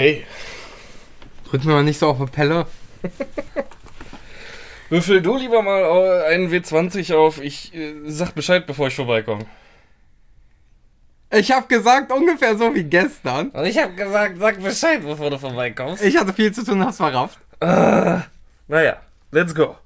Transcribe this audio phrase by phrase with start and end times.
[0.00, 0.24] Ey,
[1.44, 2.64] Drück mir mal nicht so auf die Pelle.
[4.88, 7.38] würfel du lieber mal einen W20 auf.
[7.38, 9.44] Ich äh, sag Bescheid, bevor ich vorbeikomme.
[11.30, 13.50] Ich habe gesagt, ungefähr so wie gestern.
[13.50, 16.02] Und ich hab gesagt, sag Bescheid, bevor du vorbeikommst.
[16.02, 17.38] Ich hatte viel zu tun, hast verrafft.
[17.60, 18.22] Ah,
[18.68, 19.76] naja, let's go.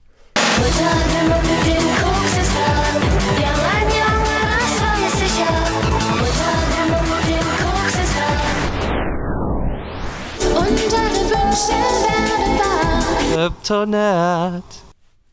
[13.35, 14.63] Kryptonat.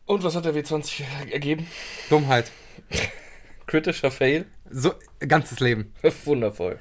[0.06, 1.68] Und was hat der W20 ergeben?
[2.10, 2.50] Dummheit.
[3.68, 4.46] Kritischer Fail.
[4.70, 5.94] So, ganzes Leben.
[6.24, 6.80] Wundervoll.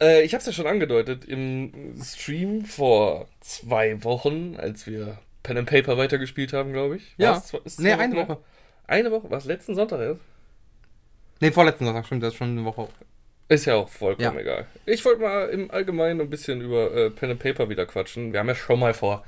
[0.00, 5.58] Äh, ich habe es ja schon angedeutet im Stream vor zwei Wochen, als wir Pen
[5.58, 7.14] and Paper weitergespielt haben, glaube ich.
[7.16, 7.42] Ja.
[7.42, 8.14] Zwei- ist Nee, eine?
[8.14, 8.38] Woche.
[8.86, 9.28] Eine Woche?
[9.30, 9.44] Was?
[9.44, 10.20] Letzten Sonntag erst?
[11.40, 12.86] Nee, vorletzten Sonntag, stimmt, das ist schon eine Woche.
[13.48, 14.40] Ist ja auch vollkommen Ja.
[14.40, 14.66] egal.
[14.86, 18.32] Ich wollte mal im Allgemeinen ein bisschen über äh, Pen and Paper wieder quatschen.
[18.32, 19.24] Wir haben ja schon mal vor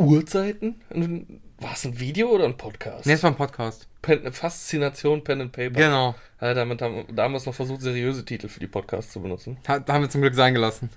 [0.00, 0.80] Urzeiten.
[0.92, 3.04] ein- War es ein Video oder ein Podcast?
[3.06, 3.86] Nee, es war ein Podcast.
[4.00, 5.78] Pen, Faszination Pen and Paper.
[5.78, 6.14] Genau.
[6.40, 9.20] Ja, damit haben, da haben wir es noch versucht, seriöse Titel für die Podcasts zu
[9.20, 9.58] benutzen.
[9.64, 10.88] Da, da haben wir zum Glück sein gelassen.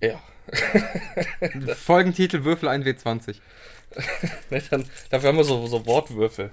[0.00, 0.20] Ja.
[1.76, 3.36] Folgentitel Würfel 1 W20.
[4.50, 6.50] Ne, Dann, dafür haben wir so, so Wortwürfel.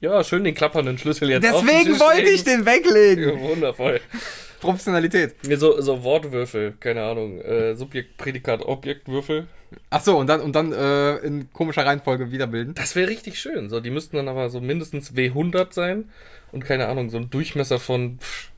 [0.00, 3.38] Ja, schön den klappernden Schlüssel jetzt Deswegen wollte ich den weglegen.
[3.38, 4.00] Ja, wundervoll.
[4.64, 5.46] Professionalität.
[5.46, 7.40] Mir so, so Wortwürfel, keine Ahnung.
[7.40, 9.46] Äh, Subjekt, Prädikat, Objektwürfel.
[9.90, 12.74] Ach so, und dann, und dann äh, in komischer Reihenfolge wiederbilden.
[12.74, 13.68] Das wäre richtig schön.
[13.68, 16.10] So, die müssten dann aber so mindestens W100 sein.
[16.52, 18.50] Und keine Ahnung, so ein Durchmesser von pff,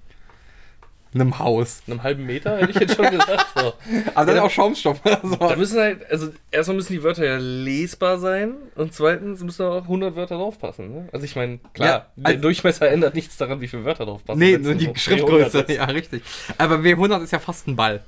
[1.21, 1.83] Einem Haus.
[1.87, 3.47] einem halben Meter, hätte ich jetzt schon gesagt.
[3.57, 3.73] So.
[4.15, 4.43] Aber dann Ja.
[4.45, 5.17] auch Schaumstoff oder.
[5.49, 9.71] Da müssen halt, also erstmal müssen die Wörter ja lesbar sein und zweitens müssen da
[9.71, 10.93] auch 100 Wörter draufpassen.
[10.95, 11.09] Ne?
[11.13, 14.39] Also ich meine, klar, Ja, der also- Durchmesser ändert nichts daran, wie viele Wörter draufpassen.
[14.39, 15.51] Nee, nur die Schriftgröße.
[15.65, 15.77] 300 ist.
[15.77, 16.23] Ja, richtig.
[16.59, 18.03] Aber W100 ist ja fast ein Ball.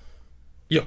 [0.69, 0.83] Ja.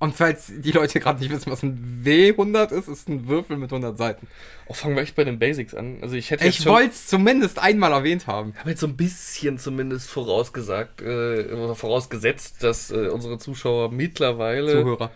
[0.00, 3.72] Und falls die Leute gerade nicht wissen, was ein W100 ist, ist ein Würfel mit
[3.72, 4.28] 100 Seiten.
[4.66, 5.98] Oh, fangen wir echt bei den Basics an.
[6.02, 8.54] Also ich hätte jetzt Ich wollte es zumindest einmal erwähnt haben.
[8.58, 14.70] habe jetzt so ein bisschen zumindest vorausgesagt, äh, oder vorausgesetzt, dass äh, unsere Zuschauer mittlerweile.
[14.70, 15.10] Zuhörer.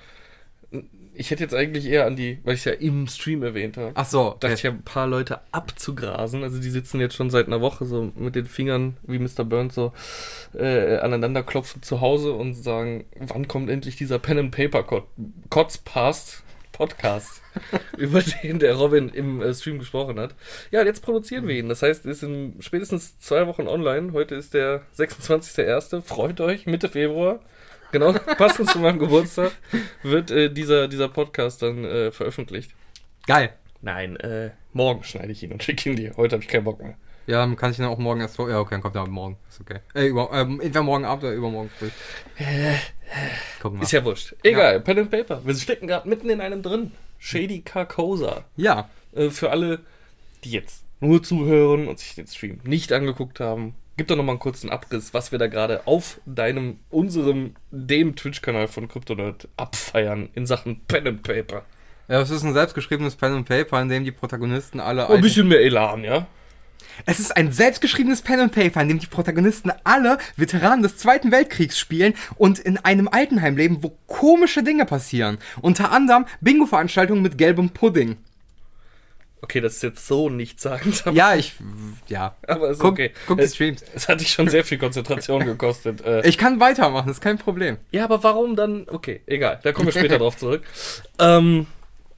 [1.14, 3.92] Ich hätte jetzt eigentlich eher an die, weil ich ja im Stream erwähnt habe.
[3.94, 4.36] Ach so.
[4.40, 6.42] dachte ich ja, ein paar Leute abzugrasen.
[6.42, 9.44] Also die sitzen jetzt schon seit einer Woche so mit den Fingern, wie Mr.
[9.44, 9.92] Burns, so
[10.54, 15.06] äh, aneinander klopfen zu Hause und sagen, wann kommt endlich dieser Pen and Paper Kot-
[15.50, 16.42] Kotzpast
[16.72, 17.42] Podcast,
[17.98, 20.34] über den der Robin im äh, Stream gesprochen hat.
[20.70, 21.68] Ja, jetzt produzieren wir ihn.
[21.68, 24.12] Das heißt, es ist in spätestens zwei Wochen online.
[24.14, 26.00] Heute ist der 26.01.
[26.00, 27.40] Freut euch, Mitte Februar.
[27.92, 29.52] Genau, passend zu meinem Geburtstag
[30.02, 32.72] wird äh, dieser, dieser Podcast dann äh, veröffentlicht.
[33.26, 33.52] Geil.
[33.82, 36.14] Nein, äh, morgen schneide ich ihn und schicke ihn dir.
[36.16, 36.96] Heute habe ich keinen Bock mehr.
[37.26, 38.38] Ja, dann kann ich dann auch morgen erst.
[38.38, 39.36] Ja, okay, dann kommt er morgen.
[39.48, 39.78] Ist okay.
[39.94, 41.90] Äh, über, ähm, entweder morgen Abend oder übermorgen früh.
[43.60, 43.84] Gucken wir.
[43.84, 44.34] Ist ja wurscht.
[44.42, 45.44] Egal, Pen and Paper.
[45.44, 46.92] Wir stecken gerade mitten in einem drin.
[47.18, 48.44] Shady Carcosa.
[48.56, 48.88] ja.
[49.14, 49.80] Äh, für alle,
[50.42, 54.40] die jetzt nur zuhören und sich den Stream nicht angeguckt haben, gib doch nochmal einen
[54.40, 60.46] kurzen Abriss, was wir da gerade auf deinem, unserem, dem Twitch-Kanal von CryptoNerd abfeiern in
[60.46, 61.64] Sachen Pen and Paper.
[62.08, 65.08] Ja, es ist ein selbstgeschriebenes Pen and Paper, in dem die Protagonisten alle.
[65.08, 66.26] Oh, ein bisschen mehr Elan, ja?
[67.06, 71.30] Es ist ein selbstgeschriebenes Pen and Paper, in dem die Protagonisten alle Veteranen des Zweiten
[71.30, 75.38] Weltkriegs spielen und in einem Altenheim leben, wo komische Dinge passieren.
[75.60, 78.18] Unter anderem Bingo-Veranstaltungen mit gelbem Pudding.
[79.42, 81.54] Okay, das ist jetzt so nichtssagend, aber, Ja, ich.
[82.06, 82.36] Ja.
[82.46, 83.10] aber ist Guck, okay.
[83.26, 83.82] guck die es, Streams.
[83.94, 86.00] es hat dich schon sehr viel Konzentration gekostet.
[86.04, 87.76] Äh, Ich kann weitermachen, ist kein Problem.
[87.90, 88.86] Ja, aber warum dann?
[88.88, 89.58] Okay, egal.
[89.64, 90.62] Da kommen wir später drauf zurück.
[91.18, 91.66] Ähm,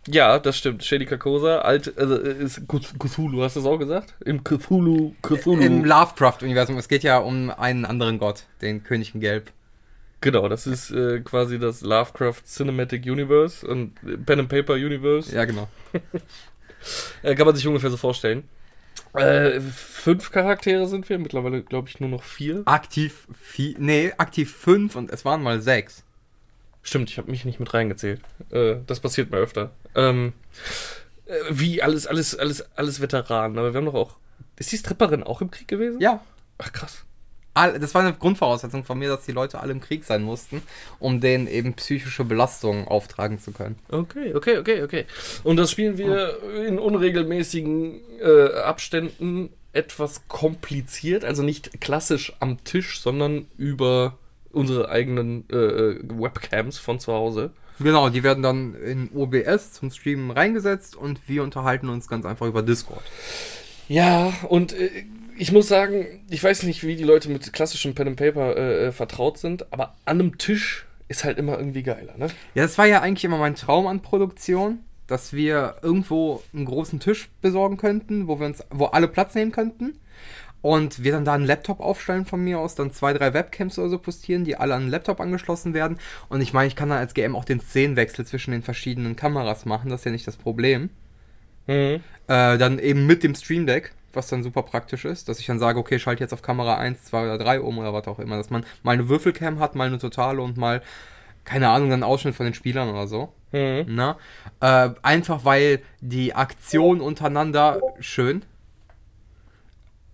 [0.06, 0.84] ja, das stimmt.
[0.84, 4.14] Shady Carcosa, alt, also äh, ist Cth- Cthulhu, hast du es auch gesagt?
[4.26, 5.62] Im Cthulhu, Cthulhu.
[5.62, 9.50] Im Lovecraft-Universum, es geht ja um einen anderen Gott, den König in Gelb.
[10.20, 13.94] genau, das ist äh, quasi das Lovecraft Cinematic Universe und
[14.26, 15.34] Pen and Paper Universe.
[15.34, 15.68] Ja, genau.
[17.22, 18.48] Äh, kann man sich ungefähr so vorstellen.
[19.14, 22.62] Äh, fünf Charaktere sind wir, mittlerweile glaube ich nur noch vier.
[22.64, 26.04] Aktiv vier, nee, aktiv fünf und es waren mal sechs.
[26.82, 28.20] Stimmt, ich habe mich nicht mit reingezählt.
[28.50, 29.72] Äh, das passiert mir öfter.
[29.94, 30.32] Ähm,
[31.26, 33.58] äh, wie alles, alles, alles, alles Veteranen.
[33.58, 34.16] Aber wir haben doch auch.
[34.56, 36.00] Ist die Stripperin auch im Krieg gewesen?
[36.00, 36.22] Ja.
[36.58, 37.04] Ach krass.
[37.54, 40.60] All, das war eine Grundvoraussetzung von mir, dass die Leute alle im Krieg sein mussten,
[40.98, 43.76] um denen eben psychische Belastungen auftragen zu können.
[43.88, 45.04] Okay, okay, okay, okay.
[45.44, 53.00] Und das spielen wir in unregelmäßigen äh, Abständen etwas kompliziert, also nicht klassisch am Tisch,
[53.00, 54.18] sondern über
[54.52, 57.50] unsere eigenen äh, äh, Webcams von zu Hause.
[57.80, 62.46] Genau, die werden dann in OBS zum Streamen reingesetzt und wir unterhalten uns ganz einfach
[62.46, 63.02] über Discord.
[63.88, 65.04] Ja, und äh,
[65.36, 68.86] ich muss sagen, ich weiß nicht, wie die Leute mit klassischem Pen and Paper äh,
[68.86, 72.28] äh, vertraut sind, aber an einem Tisch ist halt immer irgendwie geiler, ne?
[72.54, 77.00] Ja, das war ja eigentlich immer mein Traum an Produktion, dass wir irgendwo einen großen
[77.00, 79.98] Tisch besorgen könnten, wo wir uns, wo alle Platz nehmen könnten.
[80.62, 83.90] Und wir dann da einen Laptop aufstellen von mir aus, dann zwei, drei Webcams oder
[83.90, 85.98] so postieren, die alle an den Laptop angeschlossen werden.
[86.30, 89.66] Und ich meine, ich kann dann als GM auch den Szenenwechsel zwischen den verschiedenen Kameras
[89.66, 90.88] machen, das ist ja nicht das Problem.
[91.66, 92.00] Mhm.
[92.28, 95.58] Äh, dann eben mit dem Stream Deck, was dann super praktisch ist, dass ich dann
[95.58, 98.36] sage, okay, schalte jetzt auf Kamera 1, 2 oder 3 um oder was auch immer,
[98.36, 100.82] dass man mal eine Würfelcam hat, mal eine totale und mal,
[101.44, 103.32] keine Ahnung, einen Ausschnitt von den Spielern oder so.
[103.52, 103.84] Mhm.
[103.88, 104.16] Na?
[104.60, 108.42] Äh, einfach weil die Aktion untereinander schön.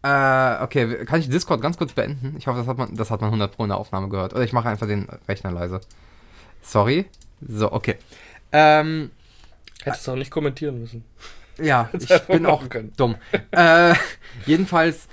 [0.02, 2.34] Äh, okay, kann ich Discord ganz kurz beenden?
[2.38, 4.32] Ich hoffe, das hat man, das hat man 100 Pro in der Aufnahme gehört.
[4.32, 5.80] Oder ich mache einfach den Rechner leise.
[6.62, 7.06] Sorry.
[7.46, 7.96] So, okay.
[8.52, 9.10] Ähm,
[9.82, 11.04] Hättest du auch nicht kommentieren müssen.
[11.62, 12.92] Ja, ich bin auch können.
[12.96, 13.16] dumm.
[13.50, 13.94] äh,
[14.46, 15.08] jedenfalls,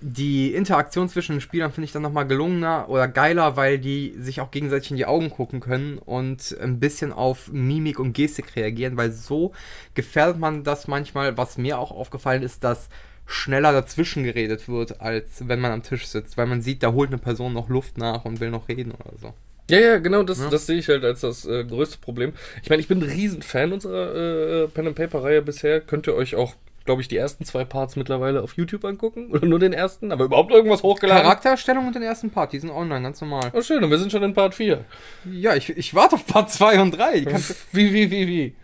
[0.00, 4.40] die Interaktion zwischen den Spielern finde ich dann nochmal gelungener oder geiler, weil die sich
[4.40, 8.96] auch gegenseitig in die Augen gucken können und ein bisschen auf Mimik und Gestik reagieren,
[8.96, 9.52] weil so
[9.94, 12.88] gefährdet man das manchmal, was mir auch aufgefallen ist, dass
[13.26, 17.10] schneller dazwischen geredet wird, als wenn man am Tisch sitzt, weil man sieht, da holt
[17.10, 19.34] eine Person noch Luft nach und will noch reden oder so.
[19.72, 20.50] Ja, ja, genau, das, Ja.
[20.50, 22.32] das sehe ich halt als das äh, größte Problem.
[22.62, 25.80] Ich meine, ich bin ein Riesenfan unserer äh, Pen and Paper Reihe bisher.
[25.80, 26.54] Könnt ihr euch auch,
[26.84, 30.24] glaube ich, die ersten zwei Parts mittlerweile auf YouTube angucken oder nur den ersten, aber
[30.26, 31.22] überhaupt irgendwas hochgeladen.
[31.22, 33.50] Charakterstellung und den ersten Part, die sind online, ganz normal.
[33.54, 34.84] Oh schön, und wir sind schon in Part 4.
[35.32, 37.20] Ja, ich, ich warte auf Part 2 und 3.
[37.20, 38.56] Die kannst, Wie, wie, wie, wie?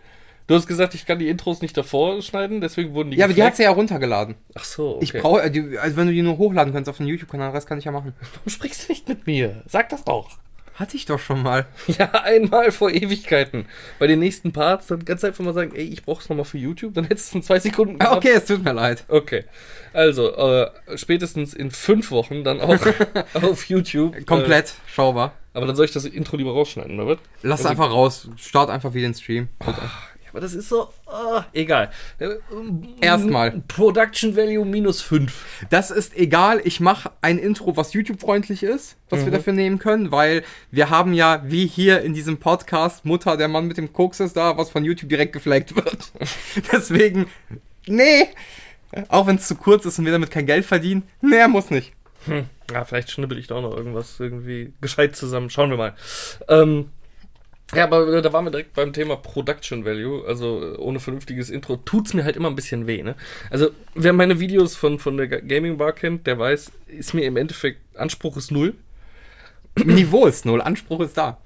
[0.45, 3.33] Du hast gesagt, ich kann die Intros nicht davor schneiden, deswegen wurden die ja, aber
[3.35, 4.33] die hat sie ja runtergeladen.
[4.55, 5.03] Ach so, okay.
[5.03, 7.85] Ich brauche, also wenn du die nur hochladen kannst auf den YouTube-Kanal, Rest kann ich
[7.85, 8.13] ja machen.
[8.33, 9.61] Warum sprichst du nicht mit mir?
[9.67, 10.37] Sag das doch.
[10.79, 11.65] Hatte ich doch schon mal.
[11.87, 13.65] Ja, einmal vor Ewigkeiten.
[13.99, 16.93] Bei den nächsten Parts dann ganz einfach mal sagen, ey, ich brauch's nochmal für YouTube,
[16.93, 18.17] dann hättest du in zwei Sekunden Ah, gehabt.
[18.25, 19.03] Okay, es tut mir leid.
[19.09, 19.43] Okay.
[19.91, 22.77] Also, äh, spätestens in fünf Wochen dann auch
[23.33, 24.15] auf YouTube.
[24.15, 25.33] Äh, Komplett schaubar.
[25.53, 27.17] aber dann soll ich das Intro lieber rausschneiden, oder was?
[27.41, 28.29] Lass also- einfach raus.
[28.37, 29.49] Start einfach wieder den Stream.
[29.65, 29.75] Ja,
[30.31, 31.91] aber das ist so, ah, egal.
[32.19, 32.29] Äh,
[33.01, 33.61] Erstmal.
[33.67, 35.45] Production Value minus fünf.
[35.69, 36.61] Das ist egal.
[36.63, 41.13] Ich mache ein Intro, was YouTube-freundlich ist, was wir dafür nehmen können, weil wir haben
[41.13, 44.69] ja, wie hier in diesem Podcast, Mutter, der Mann mit dem Koks ist da, was
[44.69, 46.11] von YouTube direkt geflaggt wird.
[46.71, 47.27] Deswegen,
[47.87, 48.27] nee.
[49.07, 51.93] Auch wenn es zu kurz ist und wir damit kein Geld verdienen, nee, muss nicht.
[52.25, 52.45] Hm.
[52.71, 55.49] Ja, vielleicht schnibbel ich da auch noch irgendwas irgendwie gescheit zusammen.
[55.49, 55.95] Schauen wir mal.
[56.47, 56.89] Ähm,
[57.75, 60.25] ja, aber da waren wir direkt beim Thema Production Value.
[60.27, 63.15] Also äh, ohne vernünftiges Intro tut's mir halt immer ein bisschen weh, ne?
[63.49, 67.25] Also, wer meine Videos von, von der Ga- Gaming Bar kennt, der weiß, ist mir
[67.25, 68.73] im Endeffekt, Anspruch ist null.
[69.83, 71.37] Niveau ist null, Anspruch ist da.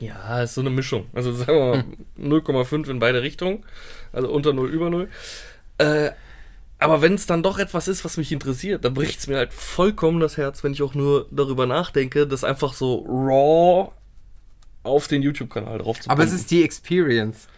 [0.00, 1.06] Ja, ist so eine Mischung.
[1.12, 1.84] Also sagen
[2.18, 3.64] wir mal 0,5 in beide Richtungen.
[4.12, 5.08] Also unter 0, über 0.
[5.78, 6.10] Äh,
[6.78, 9.52] aber wenn es dann doch etwas ist, was mich interessiert, dann bricht es mir halt
[9.52, 13.92] vollkommen das Herz, wenn ich auch nur darüber nachdenke, das einfach so raw
[14.82, 17.48] auf den YouTube-Kanal drauf zu Aber es ist die Experience.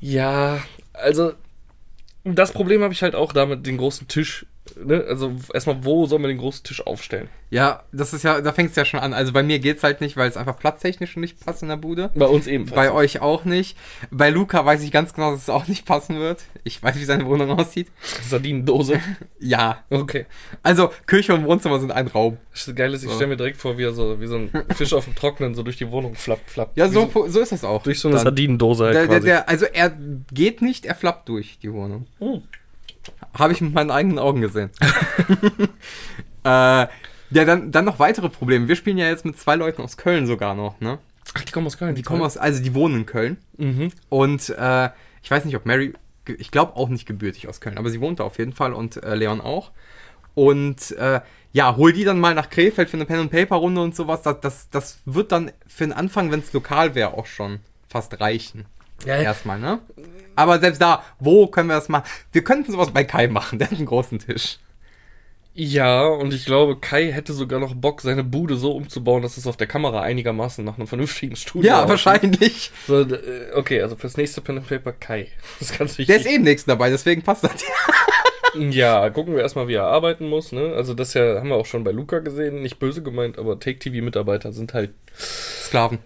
[0.00, 0.62] Ja,
[0.92, 1.34] also
[2.24, 4.46] das Problem habe ich halt auch damit, den großen Tisch.
[4.76, 5.04] Ne?
[5.08, 7.28] Also erstmal, wo soll man den großen Tisch aufstellen?
[7.50, 9.12] Ja, das ist ja, da fängt es ja schon an.
[9.12, 12.10] Also bei mir geht's halt nicht, weil es einfach platztechnisch nicht passt in der Bude.
[12.14, 12.76] Bei uns ebenfalls.
[12.76, 13.76] Bei euch auch nicht.
[14.10, 16.44] Bei Luca weiß ich ganz genau, dass es auch nicht passen wird.
[16.64, 17.88] Ich weiß, wie seine Wohnung aussieht.
[18.28, 19.00] Sardinendose.
[19.44, 19.82] Ja.
[19.90, 20.26] Okay.
[20.62, 22.36] Also Küche und Wohnzimmer sind ein Raum.
[22.52, 23.16] Das Geile ist, ich So.
[23.16, 25.64] stelle mir direkt vor, wie er so wie so ein Fisch auf dem Trocknen so
[25.64, 26.76] durch die Wohnung flappt, flappt.
[26.76, 27.82] Ja, Wie so, so ist das auch.
[27.82, 28.24] durch so eine Dann.
[28.26, 29.26] Sardinendose halt Der, der, quasi.
[29.26, 29.92] der, also er
[30.32, 32.06] geht nicht, er flappt durch die Wohnung.
[32.20, 32.42] Hm.
[33.34, 34.70] Habe ich mit meinen eigenen Augen gesehen.
[36.44, 36.86] äh,
[37.34, 38.68] ja, dann, dann noch weitere Probleme.
[38.68, 40.98] Wir spielen ja jetzt mit zwei Leuten aus Köln sogar noch, ne?
[41.34, 41.94] Ach, die kommen aus Köln.
[41.94, 43.38] Die kommen aus, also die wohnen in Köln.
[43.56, 43.90] Mhm.
[44.10, 44.90] Und äh,
[45.22, 45.94] ich weiß nicht, ob Mary,
[46.26, 49.02] ich glaube auch nicht gebürtig aus Köln, aber sie wohnt da auf jeden Fall und
[49.02, 49.70] äh, Leon auch.
[50.34, 51.20] Und äh,
[51.52, 54.22] ja, hol die dann mal nach Krefeld für eine Pen and Paper Runde und sowas.
[54.22, 58.20] Das, das, das wird dann für den Anfang, wenn es lokal wäre, auch schon fast
[58.20, 58.66] reichen.
[59.06, 59.80] Ja, Erstmal, ne?
[60.36, 62.04] Aber selbst da, wo können wir das machen?
[62.32, 64.58] Wir könnten sowas bei Kai machen, der hat einen großen Tisch.
[65.54, 69.46] ja, und ich glaube, Kai hätte sogar noch Bock, seine Bude so umzubauen, dass es
[69.46, 72.70] auf der Kamera einigermaßen nach einem vernünftigen Studio Ja, wahrscheinlich.
[72.86, 75.28] So, äh, okay, also fürs nächste Pen and Paper Kai.
[75.60, 76.16] Das ist ganz Der wichtig.
[76.16, 77.52] ist eben nichts dabei, deswegen passt das.
[78.54, 80.52] Ja, gucken wir erstmal, wie er arbeiten muss.
[80.52, 80.74] Ne?
[80.76, 84.52] Also das ja, haben wir auch schon bei Luca gesehen, nicht böse gemeint, aber Take-TV-Mitarbeiter
[84.52, 86.00] sind halt Sklaven.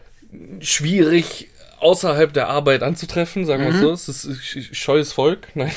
[0.60, 1.48] schwierig
[1.80, 3.80] außerhalb der Arbeit anzutreffen, sagen wir Mhm.
[3.80, 3.92] so.
[3.92, 5.48] Es ist sch- scheues Volk.
[5.54, 5.72] Nein.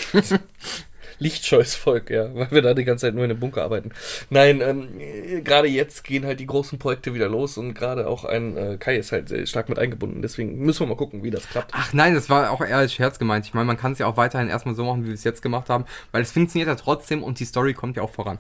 [1.22, 3.92] Lichtscheues Volk, ja, weil wir da die ganze Zeit nur in dem Bunker arbeiten.
[4.30, 8.24] Nein, ähm, äh, gerade jetzt gehen halt die großen Projekte wieder los und gerade auch
[8.24, 10.22] ein äh, Kai ist halt sehr stark mit eingebunden.
[10.22, 11.72] Deswegen müssen wir mal gucken, wie das klappt.
[11.74, 13.46] Ach nein, das war auch eher als Scherz gemeint.
[13.46, 15.42] Ich meine, man kann es ja auch weiterhin erstmal so machen, wie wir es jetzt
[15.42, 18.38] gemacht haben, weil es funktioniert ja trotzdem und die Story kommt ja auch voran.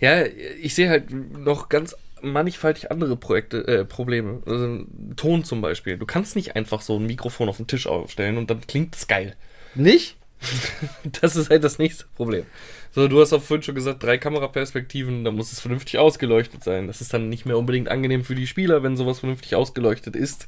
[0.00, 4.42] Ja, ich sehe halt noch ganz mannigfaltig andere Projekte, äh, Probleme.
[4.46, 4.84] Also,
[5.16, 5.98] Ton zum Beispiel.
[5.98, 9.06] Du kannst nicht einfach so ein Mikrofon auf den Tisch aufstellen und dann klingt es
[9.08, 9.36] geil.
[9.74, 10.16] Nicht?
[11.20, 12.44] Das ist halt das nächste Problem.
[12.94, 16.86] So, du hast auch vorhin schon gesagt, drei Kameraperspektiven, da muss es vernünftig ausgeleuchtet sein.
[16.86, 20.46] Das ist dann nicht mehr unbedingt angenehm für die Spieler, wenn sowas vernünftig ausgeleuchtet ist.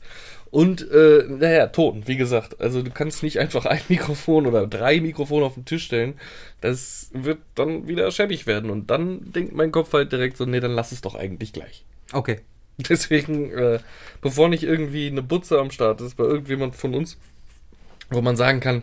[0.50, 2.60] Und, äh, naja, Ton, wie gesagt.
[2.60, 6.14] Also du kannst nicht einfach ein Mikrofon oder drei Mikrofone auf den Tisch stellen.
[6.60, 8.70] Das wird dann wieder schäbig werden.
[8.70, 11.84] Und dann denkt mein Kopf halt direkt so, nee, dann lass es doch eigentlich gleich.
[12.12, 12.40] Okay.
[12.76, 13.78] Deswegen, äh,
[14.20, 17.16] bevor nicht irgendwie eine Butze am Start ist bei irgendjemand von uns,
[18.10, 18.82] wo man sagen kann,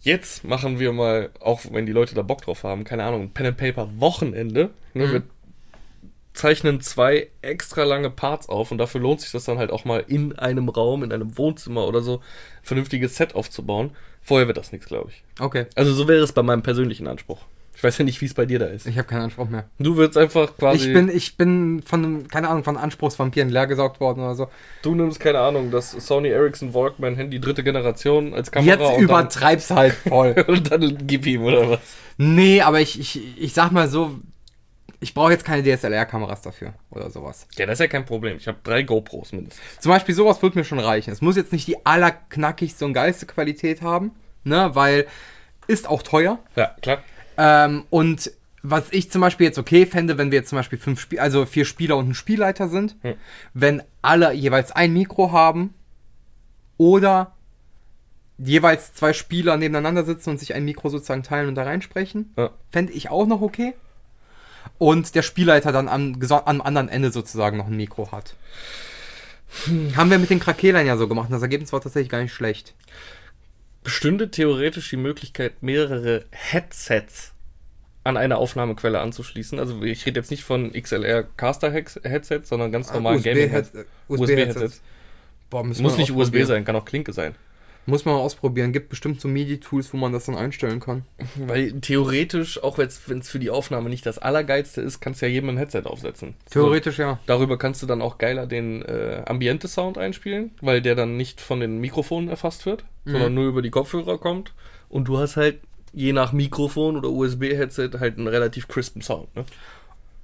[0.00, 3.30] jetzt machen wir mal, auch wenn die Leute da Bock drauf haben, keine Ahnung, ein
[3.32, 4.70] Pen and Paper Wochenende.
[4.94, 5.12] Ne, Mhm.
[5.12, 5.22] Wir
[6.32, 10.04] zeichnen zwei extra lange Parts auf und dafür lohnt sich das dann halt auch mal
[10.06, 12.22] in einem Raum, in einem Wohnzimmer oder so, ein
[12.62, 13.90] vernünftiges Set aufzubauen.
[14.22, 15.22] Vorher wird das nichts, glaube ich.
[15.40, 15.66] Okay.
[15.74, 17.40] Also so wäre es bei meinem persönlichen Anspruch.
[17.80, 18.86] Ich weiß ja nicht, wie es bei dir da ist.
[18.86, 19.64] Ich habe keinen Anspruch mehr.
[19.78, 20.88] Du würdest einfach quasi.
[20.88, 24.48] Ich bin, ich bin von, einem- keine Ahnung, von Anspruchsvampiren leergesaugt worden oder so.
[24.82, 29.02] Du nimmst, keine Ahnung, das Sony Ericsson Walkman Handy dritte Generation als Kamera Jetzt und,
[29.02, 30.34] übertreib's halt voll.
[30.34, 31.80] dann, und dann gib ihm, oder was?
[32.18, 34.10] nee, aber ich, ich, ich sag mal so,
[35.00, 37.46] ich brauche jetzt keine DSLR-Kameras dafür oder sowas.
[37.56, 38.36] Ja, das ist ja kein Problem.
[38.36, 39.64] Ich habe drei GoPros mindestens.
[39.78, 41.12] Zum Beispiel sowas wird mir schon reichen.
[41.12, 44.10] Es muss jetzt nicht die allerknackigste und geilste Qualität haben,
[44.44, 45.06] ne, weil
[45.66, 46.40] ist auch teuer.
[46.56, 46.98] Ja, klar.
[47.42, 48.30] Ähm, und
[48.62, 51.46] was ich zum Beispiel jetzt okay fände, wenn wir jetzt zum Beispiel fünf Spiel also
[51.46, 53.14] vier Spieler und ein Spielleiter sind, Hm.
[53.54, 55.72] wenn alle jeweils ein Mikro haben
[56.76, 57.32] oder
[58.36, 62.50] jeweils zwei Spieler nebeneinander sitzen und sich ein Mikro sozusagen teilen und da reinsprechen, Ja.
[62.70, 63.72] fände ich auch noch okay.
[64.76, 68.34] Und der Spielleiter dann am, am anderen Ende sozusagen noch ein Mikro hat.
[69.96, 71.28] Haben wir mit den Krakelern ja so gemacht.
[71.30, 72.74] Das Ergebnis war tatsächlich gar nicht schlecht.
[73.82, 77.32] Bestünde theoretisch die Möglichkeit, mehrere Headsets
[78.04, 79.58] an eine Aufnahmequelle anzuschließen.
[79.58, 83.88] Also ich rede jetzt nicht von XLR Caster Headsets, sondern ganz normalen Gaming USB-Headsets.
[84.08, 84.82] USB-Headsets.
[85.50, 87.34] Boah, müssen Muss wir nicht USB sein, kann auch Klinke sein.
[87.90, 88.72] Muss man mal ausprobieren.
[88.72, 91.04] Gibt bestimmt so MIDI-Tools, wo man das dann einstellen kann.
[91.36, 95.32] Weil theoretisch, auch wenn es für die Aufnahme nicht das Allergeilste ist, kannst du ja
[95.32, 96.34] jedem ein Headset aufsetzen.
[96.50, 97.18] Theoretisch ja.
[97.26, 101.60] Darüber kannst du dann auch geiler den äh, Ambiente-Sound einspielen, weil der dann nicht von
[101.60, 104.52] den Mikrofonen erfasst wird, sondern nur über die Kopfhörer kommt.
[104.88, 105.60] Und du hast halt
[105.92, 109.34] je nach Mikrofon oder USB-Headset halt einen relativ crispen Sound.
[109.34, 109.44] Ne?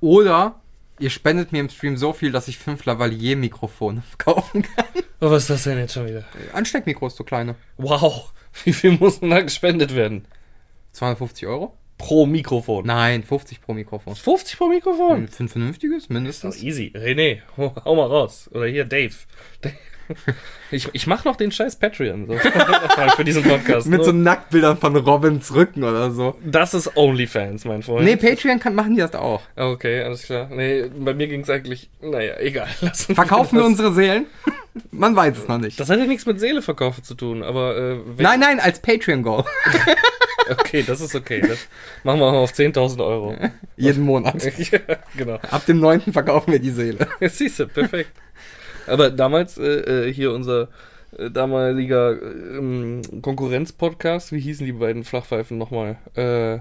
[0.01, 0.61] Oder
[0.99, 4.85] ihr spendet mir im Stream so viel, dass ich fünf Lavalier-Mikrofone kaufen kann.
[5.21, 6.25] Oh, was ist das denn jetzt schon wieder?
[6.53, 7.57] Ansteckmikros, so kleine.
[7.77, 8.33] Wow,
[8.65, 10.27] wie viel muss denn da gespendet werden?
[10.93, 11.77] 250 Euro?
[11.99, 12.87] Pro Mikrofon.
[12.87, 14.15] Nein, 50 pro Mikrofon.
[14.15, 15.29] 50 pro Mikrofon?
[15.29, 16.63] Für ein vernünftiges, mindestens.
[16.63, 16.93] easy.
[16.95, 18.51] René, hau mal raus.
[18.53, 19.15] Oder hier, Dave.
[20.73, 22.37] Ich, ich mach noch den scheiß Patreon so.
[23.17, 23.87] für diesen Podcast.
[23.87, 26.37] Mit so Nur- Nacktbildern von Robins Rücken oder so.
[26.45, 28.05] das ist OnlyFans, mein Freund.
[28.05, 29.43] Nee, Patreon kann, machen die das auch.
[29.55, 30.49] Okay, alles klar.
[30.51, 32.67] Nee, bei mir ging es eigentlich, naja, egal.
[32.81, 34.27] Lass uns Verkaufen wir das, unsere Seelen?
[34.91, 35.79] Man weiß es noch nicht.
[35.79, 39.45] Das hat ja nichts mit Seele verkaufen zu tun, aber äh, Nein, nein, als Patreon-Goal.
[40.51, 41.41] Okay, das ist okay.
[41.41, 41.59] Das
[42.05, 43.37] machen wir mal auf 10.000 Euro.
[43.77, 44.43] Jeden Monat.
[44.45, 44.79] ja,
[45.17, 45.35] genau.
[45.51, 46.13] Ab dem 9.
[46.13, 47.07] verkaufen wir die Seele.
[47.21, 48.11] Siehst du, perfekt.
[48.87, 50.69] Aber damals äh, äh, hier unser
[51.17, 55.99] äh, damaliger äh, Konkurrenz-Podcast, wie hießen die beiden Flachpfeifen nochmal?
[56.15, 56.61] Äh,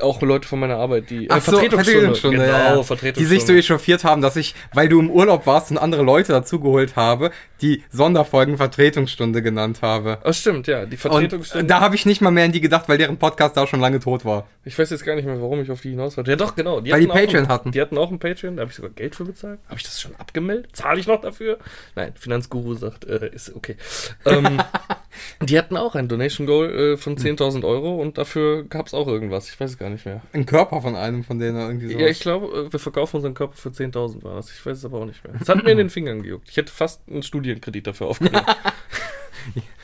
[0.00, 2.82] auch Leute von meiner Arbeit, die Ach so, Vertretungsstunde, genau, ja, ja.
[2.82, 3.12] Vertretungsstunde.
[3.18, 6.32] Die sich so echauffiert haben, dass ich, weil du im Urlaub warst und andere Leute
[6.32, 7.30] dazugeholt habe,
[7.62, 10.18] die Sonderfolgen Vertretungsstunde genannt habe.
[10.24, 11.66] Oh, stimmt, ja, die Und Vertretungsstunde.
[11.66, 14.00] da habe ich nicht mal mehr an die gedacht, weil deren Podcast da schon lange
[14.00, 14.46] tot war.
[14.64, 16.30] Ich weiß jetzt gar nicht mehr, warum ich auf die hinaus wollte.
[16.30, 16.76] Ja, doch, genau.
[16.76, 17.72] Weil die hatten auch Patreon ein, hatten.
[17.72, 19.60] Die hatten auch ein Patreon, da habe ich sogar Geld für bezahlt.
[19.68, 20.74] Habe ich das schon abgemeldet?
[20.74, 21.58] Zahle ich noch dafür?
[21.94, 23.76] Nein, Finanzguru sagt, äh, ist okay.
[24.24, 24.58] Ähm,
[25.42, 26.98] die hatten auch ein Donation Goal äh, Hm.
[26.98, 29.48] von 10.000 Euro und dafür gab es auch irgendwas.
[29.48, 30.22] Ich weiß es gar nicht mehr.
[30.32, 31.98] Ein Körper von einem von denen irgendwie so.
[31.98, 34.50] Ja, ich glaube, äh, wir verkaufen unseren Körper für 10.000 war das.
[34.50, 35.34] Ich weiß es aber auch nicht mehr.
[35.40, 36.48] Es hat mir in den Fingern gejuckt.
[36.50, 38.46] Ich hätte fast einen Studienkredit dafür aufgenommen.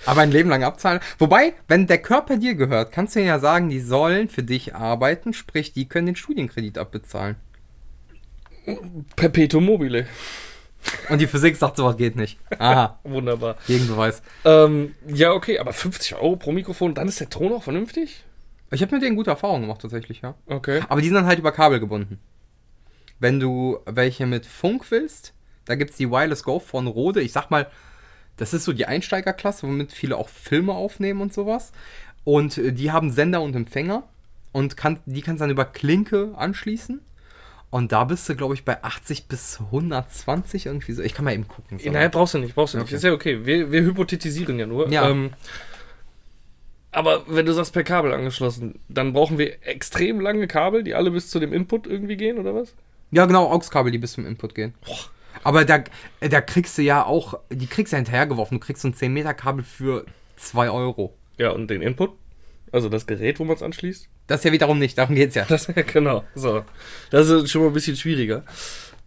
[0.07, 0.99] Aber ein Leben lang abzahlen.
[1.19, 5.33] Wobei, wenn der Körper dir gehört, kannst du ja sagen, die sollen für dich arbeiten,
[5.33, 7.37] sprich, die können den Studienkredit abbezahlen.
[9.17, 10.07] Perpetuum mobile.
[11.09, 12.39] Und die Physik sagt, sowas geht nicht.
[12.59, 13.57] Aha, Wunderbar.
[13.67, 14.23] Gegenbeweis.
[14.45, 18.25] Ähm, ja, okay, aber 50 Euro pro Mikrofon, dann ist der Ton auch vernünftig?
[18.71, 20.35] Ich habe mit denen gute Erfahrungen gemacht, tatsächlich, ja.
[20.47, 20.83] Okay.
[20.89, 22.19] Aber die sind dann halt über Kabel gebunden.
[23.19, 25.35] Wenn du welche mit Funk willst,
[25.65, 27.21] da gibt es die Wireless Go von Rode.
[27.21, 27.69] Ich sag mal,
[28.37, 31.73] das ist so die Einsteigerklasse, womit viele auch Filme aufnehmen und sowas.
[32.25, 34.05] Und äh, die haben Sender und Empfänger
[34.53, 37.01] und kann, die kannst du dann über Klinke anschließen.
[37.73, 41.03] Und da bist du, glaube ich, bei 80 bis 120 irgendwie so.
[41.03, 41.79] Ich kann mal eben gucken.
[41.79, 41.91] So.
[41.91, 42.89] Nein, brauchst du nicht, brauchst du nicht.
[42.89, 42.97] Okay.
[42.97, 43.47] Ist ja okay.
[43.47, 44.91] Wir, wir hypothetisieren ja nur.
[44.91, 45.09] Ja.
[45.09, 45.31] Ähm,
[46.91, 51.11] aber wenn du sagst per Kabel angeschlossen, dann brauchen wir extrem lange Kabel, die alle
[51.13, 52.75] bis zu dem Input irgendwie gehen, oder was?
[53.11, 54.75] Ja, genau, AUX-Kabel, die bis zum Input gehen.
[55.43, 55.83] Aber da,
[56.21, 58.61] da kriegst du ja auch, die kriegst du ja hinterhergeworfen.
[58.61, 60.05] Du kriegst so ein 10 Meter Kabel für
[60.37, 61.15] 2 Euro.
[61.39, 62.11] Ja, und den Input?
[62.73, 64.09] Also das Gerät, wo man es anschließt?
[64.27, 65.45] Das ist ja wiederum nicht, darum geht's ja.
[65.45, 66.65] Das, genau, so.
[67.11, 68.45] Das ist schon mal ein bisschen schwieriger.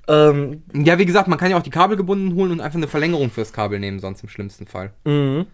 [0.07, 2.87] Ähm, Ja, wie gesagt, man kann ja auch die Kabel gebunden holen und einfach eine
[2.87, 4.93] Verlängerung fürs Kabel nehmen, sonst im schlimmsten Fall.
[5.03, 5.47] mhm.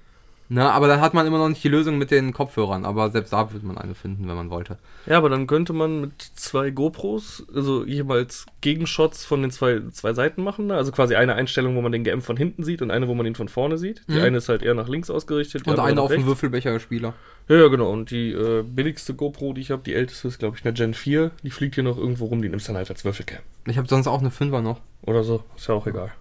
[0.53, 2.84] Na, aber dann hat man immer noch nicht die Lösung mit den Kopfhörern.
[2.84, 4.77] Aber selbst da würde man eine finden, wenn man wollte.
[5.05, 10.12] Ja, aber dann könnte man mit zwei GoPros, also jeweils Gegenshots von den zwei, zwei
[10.12, 10.67] Seiten machen.
[10.67, 10.75] ne?
[10.75, 13.25] Also quasi eine Einstellung, wo man den GM von hinten sieht und eine, wo man
[13.25, 14.01] ihn von vorne sieht.
[14.10, 14.24] Die Mhm.
[14.24, 15.65] eine ist halt eher nach links ausgerichtet.
[15.65, 16.27] Und eine auf dem rechts.
[16.27, 17.13] Würfelbecher-Spieler.
[17.48, 17.89] Ja, ja, genau.
[17.89, 20.93] Und die äh, billigste GoPro, die ich habe, die älteste ist, glaube ich, eine Gen
[20.93, 21.31] 4.
[21.43, 23.39] Die fliegt hier noch irgendwo rum, die nimmst dann halt als Würfelcam.
[23.67, 24.81] Ich habe sonst auch eine Fünfer noch.
[25.03, 25.43] Oder so.
[25.55, 26.12] Ist ja auch egal.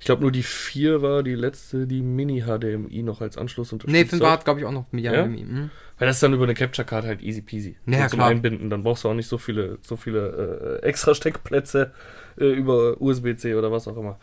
[0.00, 3.92] Ich glaube, nur die 4 war die letzte, die Mini-HDMI noch als Anschluss unterstützt.
[3.92, 4.38] Nee, Fünfer hat.
[4.38, 5.26] hat, glaube ich, auch noch mit Ja?
[5.26, 5.70] Mhm.
[5.98, 7.76] Weil das ist dann über eine Capture Card halt easy peasy.
[7.84, 8.30] Ja, zum klar.
[8.30, 8.70] Einbinden.
[8.70, 11.92] Dann brauchst du auch nicht so viele, so viele äh, extra Steckplätze
[12.38, 14.18] äh, über USB-C oder was auch immer.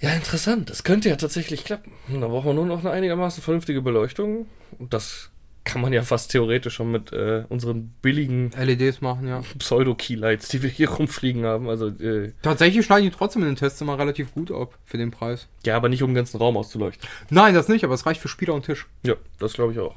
[0.00, 0.70] Ja, interessant.
[0.70, 1.92] Das könnte ja tatsächlich klappen.
[2.08, 4.46] Da braucht man nur noch eine einigermaßen vernünftige Beleuchtung.
[4.78, 5.30] Und das
[5.68, 9.42] kann man ja fast theoretisch schon mit äh, unseren billigen LEDs machen, ja.
[9.58, 11.68] Pseudo-Keylights, die wir hier rumfliegen haben.
[11.68, 15.10] Also, äh, Tatsächlich schneiden die trotzdem in den Tests immer relativ gut ab für den
[15.10, 15.46] Preis.
[15.64, 17.08] ja, aber nicht um den ganzen Raum auszuleuchten.
[17.30, 18.86] Nein, das nicht, aber es reicht für Spieler und Tisch.
[19.04, 19.94] Ja, das glaube ich auch.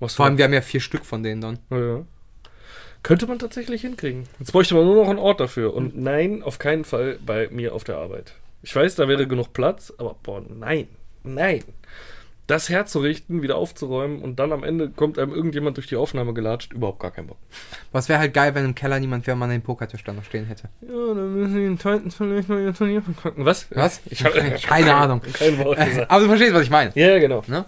[0.00, 1.58] Was Vor allem, wir haben ja vier Stück von denen dann.
[1.70, 2.04] Ja, ja.
[3.02, 4.24] Könnte man tatsächlich hinkriegen.
[4.38, 5.74] Jetzt bräuchte man nur noch einen Ort dafür.
[5.74, 8.34] Und nein, auf keinen Fall bei mir auf der Arbeit.
[8.62, 10.88] Ich weiß, da wäre genug Platz, aber boah, nein,
[11.22, 11.62] nein.
[12.48, 16.72] Das herzurichten, wieder aufzuräumen und dann am Ende kommt einem irgendjemand durch die Aufnahme gelatscht,
[16.72, 17.36] überhaupt gar kein Bock.
[17.92, 20.46] Was wäre halt geil, wenn im Keller niemand wäre, man den Pokertisch dann noch stehen
[20.46, 20.70] hätte.
[20.80, 23.44] Ja, dann müssen die den Titans vielleicht mal ihr Turnier verkacken.
[23.44, 23.66] Was?
[23.74, 24.00] Was?
[24.06, 25.20] Ich habe Keine Ahnung.
[25.32, 26.10] kein Wort gesagt.
[26.10, 26.90] aber du verstehst, was ich meine.
[26.94, 27.42] Ja, genau.
[27.46, 27.66] Ne?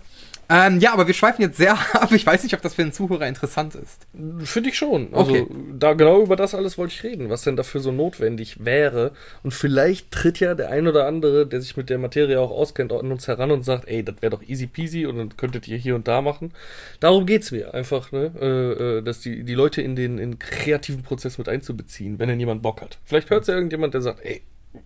[0.53, 2.11] Ähm, ja, aber wir schweifen jetzt sehr ab.
[2.13, 4.07] Ich weiß nicht, ob das für den Zuhörer interessant ist.
[4.43, 5.15] Finde ich schon.
[5.15, 5.47] Also Okay.
[5.79, 9.13] da genau über das alles wollte ich reden, was denn dafür so notwendig wäre.
[9.45, 12.93] Und vielleicht tritt ja der ein oder andere, der sich mit der Materie auch auskennt,
[12.93, 15.77] an uns heran und sagt, ey, das wäre doch easy peasy und dann könntet ihr
[15.79, 16.53] hier und da machen.
[16.99, 18.33] Darum geht's mir einfach, ne?
[18.41, 22.41] Äh, äh, dass die, die Leute in den in kreativen Prozess mit einzubeziehen, wenn denn
[22.41, 22.99] jemand Bock hat.
[23.05, 24.43] Vielleicht hört ja irgendjemand, der sagt, ey,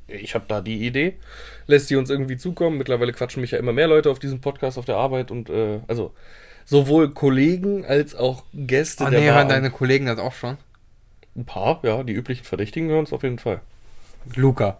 [0.08, 1.14] ich habe da die Idee,
[1.66, 2.78] lässt die uns irgendwie zukommen.
[2.78, 5.80] Mittlerweile quatschen mich ja immer mehr Leute auf diesem Podcast auf der Arbeit und äh,
[5.88, 6.12] also
[6.64, 10.56] sowohl Kollegen als auch Gäste Ah, nee, hören deine Kollegen das auch schon.
[11.36, 13.60] Ein paar, ja, die üblichen Verdächtigen hören es auf jeden Fall.
[14.36, 14.78] Luca.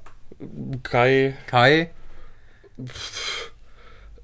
[0.82, 1.90] Kai, Kai.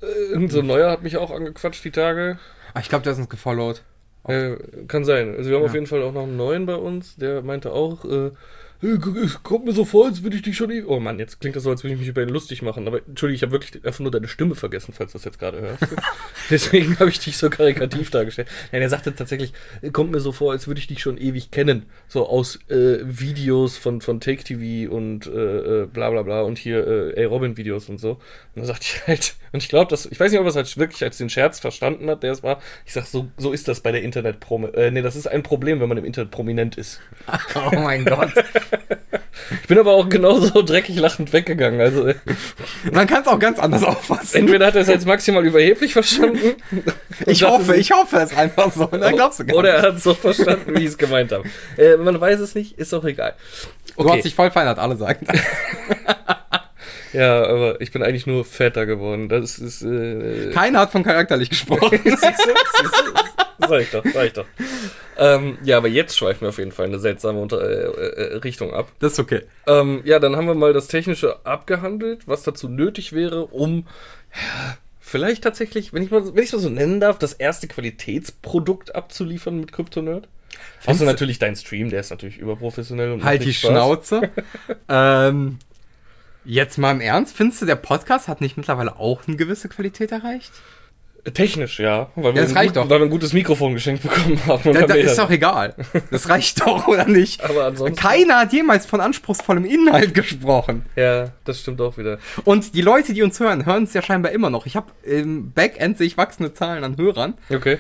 [0.03, 2.39] äh, irgend so ein neuer hat mich auch angequatscht die Tage.
[2.75, 3.83] Ah, ich glaube, der ist uns gefollowt.
[4.27, 5.35] Äh, kann sein.
[5.37, 5.69] Also wir haben Ja.
[5.69, 8.31] auf jeden Fall auch noch einen neuen bei uns, der meinte auch, äh, "Hey, guck,
[8.31, 8.35] es
[9.43, 10.71] kommt mir so vor, als würde ich dich schon...
[10.71, 12.87] eh-" Oh Mann, jetzt klingt das so, als würde ich mich über ihn lustig machen.
[12.87, 15.61] Aber Entschuldigung, ich habe wirklich einfach nur deine Stimme vergessen, falls du das jetzt gerade
[15.61, 15.87] hörst.
[16.51, 18.49] Deswegen habe ich dich so karikativ dargestellt.
[18.73, 19.53] Nein, er sagte tatsächlich,
[19.93, 21.87] kommt mir so vor, als würde ich dich schon ewig kennen.
[22.09, 26.59] So aus äh, Videos von, von Take TV und äh, äh, bla bla bla und
[26.59, 28.13] hier äh, Ey Robin Videos und so.
[28.13, 28.21] Und
[28.57, 30.77] dann sagte ich halt, und ich glaube, dass, ich weiß nicht, ob er es halt
[30.79, 32.61] wirklich als den Scherz verstanden hat, der es war.
[32.87, 35.43] Ich sag, so, so ist das bei der internet -Promi äh, Nee, das ist ein
[35.43, 37.01] Problem, wenn man im Internet prominent ist.
[37.55, 38.33] Oh mein Gott.
[39.63, 41.81] Ich bin aber auch genauso dreckig lachend weggegangen.
[41.81, 42.15] Also äh,
[42.93, 44.39] Man kann es auch ganz anders auffassen.
[44.39, 46.57] entweder hat er es als maximal überheblich verstanden.
[47.27, 48.87] Ich hoffe, ich hoffe es einfach so.
[48.87, 51.45] Dann glaubst du gar Oder er hat es so verstanden, wie ich es gemeint habe.
[51.77, 53.35] Äh, man weiß es nicht, ist auch egal.
[53.99, 55.39] Du hast dich voll verändert, alle sagen das.
[57.13, 59.29] Ja, aber ich bin eigentlich nur fetter geworden.
[59.29, 59.83] Das ist.
[59.83, 61.99] Äh, Keiner hat von charakterlich gesprochen.
[62.05, 62.29] Siehst du?
[62.29, 63.13] Siehst du?
[63.61, 64.47] Sag ich doch, sag ich doch.
[65.17, 68.37] Ähm, ja, aber jetzt schweifen wir auf jeden Fall in eine seltsame Unter äh, äh,
[68.39, 68.91] Richtung ab.
[69.01, 69.43] Das ist okay.
[69.67, 73.87] Ähm, ja, dann haben wir mal das Technische abgehandelt, was dazu nötig wäre, um
[74.35, 78.95] ja, vielleicht tatsächlich, wenn ich mal, wenn ich mal so nennen darf, das erste Qualitätsprodukt
[78.95, 80.29] abzuliefern mit CryptoNerd.
[80.87, 83.71] Außer natürlich dein Stream, der ist natürlich überprofessionell und Halt die Spaß.
[83.71, 84.31] Schnauze.
[84.89, 85.59] ähm,
[86.45, 90.13] jetzt mal im Ernst, findest du, der Podcast hat nicht mittlerweile auch eine gewisse Qualität
[90.13, 90.53] erreicht?
[91.35, 92.11] Technisch, ja.
[92.15, 92.91] Weil wir, das ein reicht gut, doch.
[92.91, 94.69] weil wir ein gutes Mikrofon geschenkt bekommen haben.
[94.69, 95.75] und Da, dann da mehr ist doch egal.
[96.11, 97.43] Das reicht doch, oder nicht?
[97.45, 97.97] Aber ansonsten.
[97.97, 100.85] Keiner hat jemals von anspruchsvollem Inhalt gesprochen.
[100.97, 102.19] Ja, das stimmt auch wieder.
[102.45, 104.67] Und die Leute, die uns hören, hören es ja scheinbar immer noch.
[104.67, 107.35] Ich habe im Backend sehe ich wachsende Zahlen an Hörern.
[107.51, 107.79] Okay.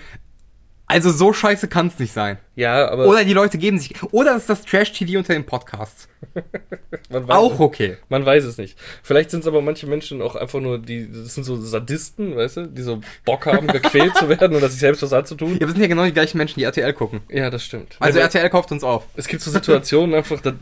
[0.90, 2.38] Also so scheiße kann es nicht sein.
[2.56, 3.94] Ja, aber Oder die Leute geben sich.
[4.12, 6.08] Oder ist das Trash-TV unter den Podcasts.
[7.10, 7.96] man weiß Auch es, okay.
[8.08, 8.76] Man weiß es nicht.
[9.04, 12.56] Vielleicht sind es aber manche Menschen auch einfach nur die, das sind so Sadisten, weißt
[12.56, 15.54] du, die so Bock haben, gequält zu werden und sich selbst was anzutun.
[15.54, 17.20] Ja, wir sind ja genau die gleichen Menschen, die RTL gucken.
[17.30, 17.96] Ja, das stimmt.
[18.00, 19.06] Also Wenn- RTL kauft uns auf.
[19.14, 20.52] es gibt so Situationen einfach, da,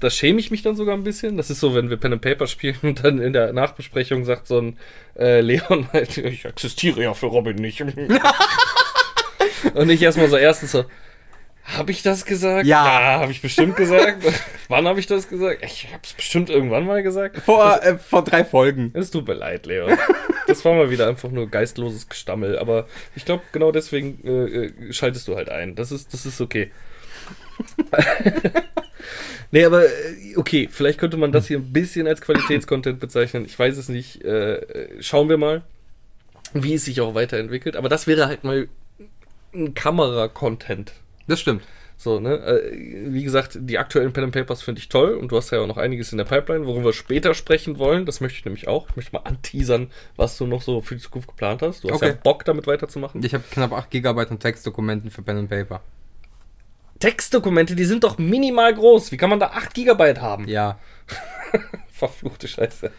[0.00, 1.36] da schäme ich mich dann sogar ein bisschen.
[1.36, 4.46] Das ist so, wenn wir Pen and Paper spielen und dann in der Nachbesprechung sagt
[4.48, 4.78] so ein
[5.18, 7.84] äh, Leon halt, ich existiere ja für Robin nicht.
[9.74, 10.84] und ich erstmal so erstens so,
[11.64, 12.66] Habe ich das gesagt?
[12.66, 13.20] Ja.
[13.20, 14.22] habe ich bestimmt gesagt.
[14.68, 15.64] Wann habe ich das gesagt?
[15.64, 17.38] Ich habe es bestimmt irgendwann mal gesagt.
[17.38, 18.92] Vor, äh, vor drei Folgen.
[18.94, 19.88] Es tut mir leid, Leo.
[20.46, 22.58] Das war mal wieder einfach nur geistloses Gestammel.
[22.58, 25.74] Aber ich glaube, genau deswegen äh, äh, schaltest du halt ein.
[25.74, 26.70] Das ist, das ist okay.
[29.50, 33.44] nee, aber äh, okay, vielleicht könnte man das hier ein bisschen als Qualitätscontent bezeichnen.
[33.44, 34.24] Ich weiß es nicht.
[34.24, 35.62] Äh, äh, schauen wir mal,
[36.54, 37.74] wie es sich auch weiterentwickelt.
[37.74, 38.68] Aber das wäre halt mal
[39.56, 40.92] ein Kamera-Content.
[41.26, 41.62] Das stimmt.
[41.98, 42.34] So, ne?
[42.36, 45.60] Äh, Wie gesagt, die aktuellen Pen and Papers finde ich toll und du hast ja
[45.60, 48.04] auch noch einiges in der Pipeline, worüber wir später sprechen wollen.
[48.04, 48.90] Das möchte ich nämlich auch.
[48.90, 51.84] Ich möchte mal anteasern, was du noch so für die Zukunft geplant hast.
[51.84, 52.08] Du hast Okay.
[52.10, 53.22] ja Bock, damit weiterzumachen.
[53.24, 55.80] Ich habe knapp 8 GB an Textdokumenten für Pen and Paper.
[56.98, 59.12] Textdokumente, die sind doch minimal groß.
[59.12, 60.46] Wie kann man da 8 Gigabyte haben?
[60.48, 60.78] Ja.
[61.92, 62.90] Verfluchte Scheiße.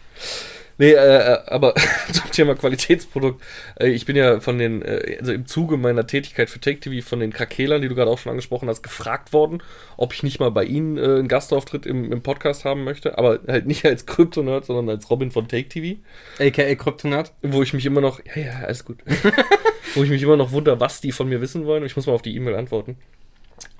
[0.78, 1.74] Nee, äh, aber
[2.12, 3.42] zum Thema Qualitätsprodukt.
[3.80, 7.06] Äh, ich bin ja von den, äh, also im Zuge meiner Tätigkeit für Take TV
[7.06, 9.60] von den Krakelern, die du gerade auch schon angesprochen hast, gefragt worden,
[9.96, 13.18] ob ich nicht mal bei ihnen äh, einen Gastauftritt im, im Podcast haben möchte.
[13.18, 16.00] Aber halt nicht als Kryptonerd, sondern als Robin von Take TV.
[16.38, 17.32] AKA Kryptonat.
[17.42, 18.98] Wo ich mich immer noch, ja, ja, alles gut.
[19.94, 21.84] wo ich mich immer noch wundere, was die von mir wissen wollen.
[21.84, 22.96] Ich muss mal auf die E-Mail antworten.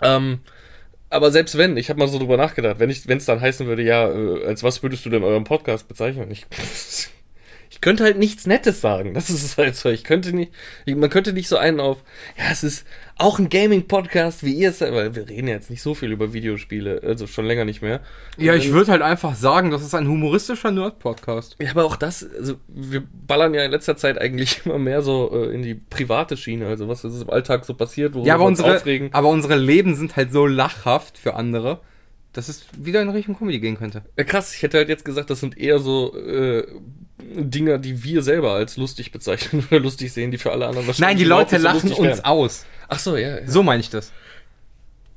[0.02, 0.40] Ähm,
[1.10, 4.08] aber selbst wenn, ich habe mal so drüber nachgedacht, wenn es dann heißen würde, ja,
[4.08, 6.30] äh, als was würdest du denn euren Podcast bezeichnen?
[6.30, 6.46] Ich,
[7.78, 9.14] ich könnte halt nichts Nettes sagen.
[9.14, 9.88] Das ist es halt so.
[9.88, 10.50] Ich könnte nicht,
[10.84, 11.98] ich, man könnte nicht so einen auf,
[12.36, 15.80] ja, es ist auch ein Gaming-Podcast, wie ihr es, weil wir reden ja jetzt nicht
[15.80, 18.00] so viel über Videospiele, also schon länger nicht mehr.
[18.36, 21.54] Ja, ich würde halt einfach sagen, das ist ein humoristischer Nerd-Podcast.
[21.60, 25.30] Ja, aber auch das, also wir ballern ja in letzter Zeit eigentlich immer mehr so
[25.32, 28.42] äh, in die private Schiene, also was ist im Alltag so passiert, worüber Ja, aber
[28.42, 29.10] wir uns unsere, aufregen.
[29.12, 31.78] aber unsere Leben sind halt so lachhaft für andere,
[32.32, 34.02] dass es wieder in Richtung Comedy gehen könnte.
[34.16, 36.66] Ja, krass, ich hätte halt jetzt gesagt, das sind eher so äh,
[37.20, 41.16] Dinger, die wir selber als lustig bezeichnen oder lustig sehen, die für alle anderen Nein,
[41.16, 42.24] die Leute lachen uns wären.
[42.24, 42.64] aus.
[42.88, 43.46] Ach so, ja, ja.
[43.48, 44.12] So meine ich das.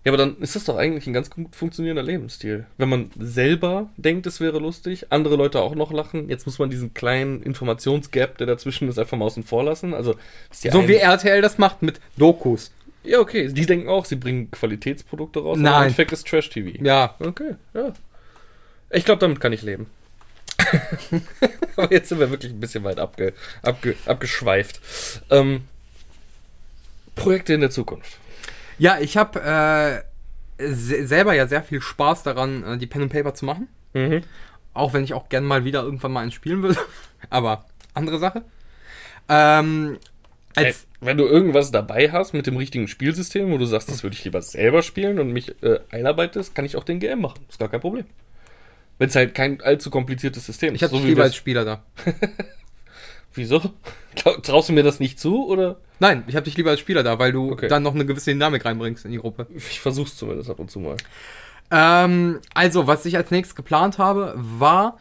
[0.03, 2.65] Ja, aber dann ist das doch eigentlich ein ganz gut funktionierender Lebensstil.
[2.77, 6.27] Wenn man selber denkt, es wäre lustig, andere Leute auch noch lachen.
[6.27, 9.93] Jetzt muss man diesen kleinen Informationsgap, der dazwischen ist, einfach mal außen vor lassen.
[9.93, 10.15] Also,
[10.51, 12.71] So einen- wie RTL das macht mit Dokus.
[13.03, 13.47] Ja, okay.
[13.53, 15.57] Die denken auch, sie bringen Qualitätsprodukte raus.
[15.57, 15.67] Nein.
[15.67, 16.83] Aber im Endeffekt ist Trash-TV.
[16.83, 17.15] Ja.
[17.19, 17.93] Okay, ja.
[18.89, 19.85] Ich glaube, damit kann ich leben.
[21.75, 24.79] aber jetzt sind wir wirklich ein bisschen weit abge, abge, abgeschweift.
[25.29, 25.65] Ähm,
[27.15, 28.17] Projekte in der Zukunft.
[28.77, 30.03] Ja, ich habe
[30.57, 33.67] äh, se selber ja sehr viel Spaß daran, äh, die Pen and Paper zu machen.
[33.93, 34.23] Mhm.
[34.73, 36.75] Auch wenn ich auch gern mal wieder irgendwann mal eins spielen will.
[37.29, 38.43] Aber andere Sache.
[39.29, 39.97] Ähm,
[40.55, 44.15] Ey, wenn du irgendwas dabei hast mit dem richtigen Spielsystem, wo du sagst, das würde
[44.15, 47.45] ich lieber selber spielen und mich äh, einarbeitest, kann ich auch den GM machen.
[47.49, 48.05] Ist gar kein Problem.
[48.97, 51.65] Wenn es halt kein allzu kompliziertes System ich habe so dich wie lieber als Spieler
[51.65, 51.83] da.
[53.33, 53.59] Wieso?
[54.15, 55.77] Trau- Traust du mir das nicht zu oder?
[55.99, 57.67] Nein, ich habe dich lieber als Spieler da, weil du Okay.
[57.69, 59.47] dann noch eine gewisse Dynamik reinbringst in die Gruppe.
[59.55, 60.97] Ich versuch's zumindest ab und zu mal.
[61.71, 64.97] Ähm, also, was ich als nächstes geplant habe, war,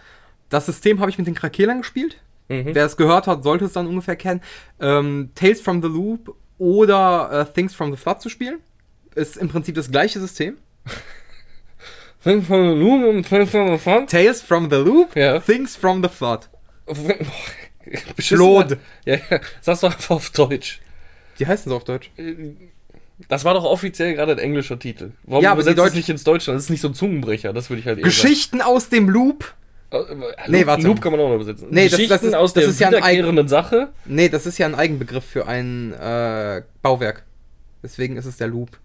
[0.48, 2.18] das System habe ich mit den Krakelern gespielt.
[2.48, 2.74] Mhm.
[2.74, 4.40] Wer es gehört hat, sollte es dann ungefähr kennen.
[4.78, 8.60] Ähm, Tales from the Loop oder äh, Things from the Flood zu spielen.
[9.16, 10.56] Ist im Prinzip das gleiche System.
[12.20, 14.10] Fünf von der Loom und fünf von der Front.
[14.10, 15.38] Tales from the Loop, Ja.
[15.40, 16.48] Things from the Flood.
[18.18, 18.76] Schlot.
[19.04, 20.80] Ja, ja, sag's doch einfach auf Deutsch.
[21.38, 22.10] Die heißen so auf Deutsch.
[23.28, 25.12] Das war doch offiziell gerade ein englischer Titel.
[25.24, 26.52] Warum Ja, aber die übersetzt es Deutsch- nicht ins Deutsche?
[26.52, 29.54] Das ist nicht so ein Zungenbrecher, das würde ich halt eher Geschichten aus dem Loop.
[29.90, 30.22] sagen.
[30.22, 30.82] Äh, Nee, Loop, warte.
[30.86, 31.68] Loop kann man auch noch übersetzen.
[31.70, 33.88] Nee, das- Geschichten das ist- aus das der ist ja ein Sache.
[34.04, 37.24] Nee, das ist ja ein Eigenbegriff für ein äh, Bauwerk.
[37.82, 38.78] Deswegen ist es der Loop.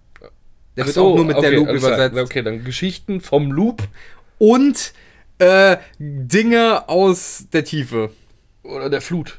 [0.78, 1.94] Der wird so, auch nur mit der okay, Loop alles klar.
[1.94, 2.32] übersetzt.
[2.32, 3.84] Okay, dann Geschichten vom Loop
[4.38, 4.94] Und
[5.40, 8.12] äh, Dinge aus der Tiefe.
[8.64, 9.38] oder der Flut.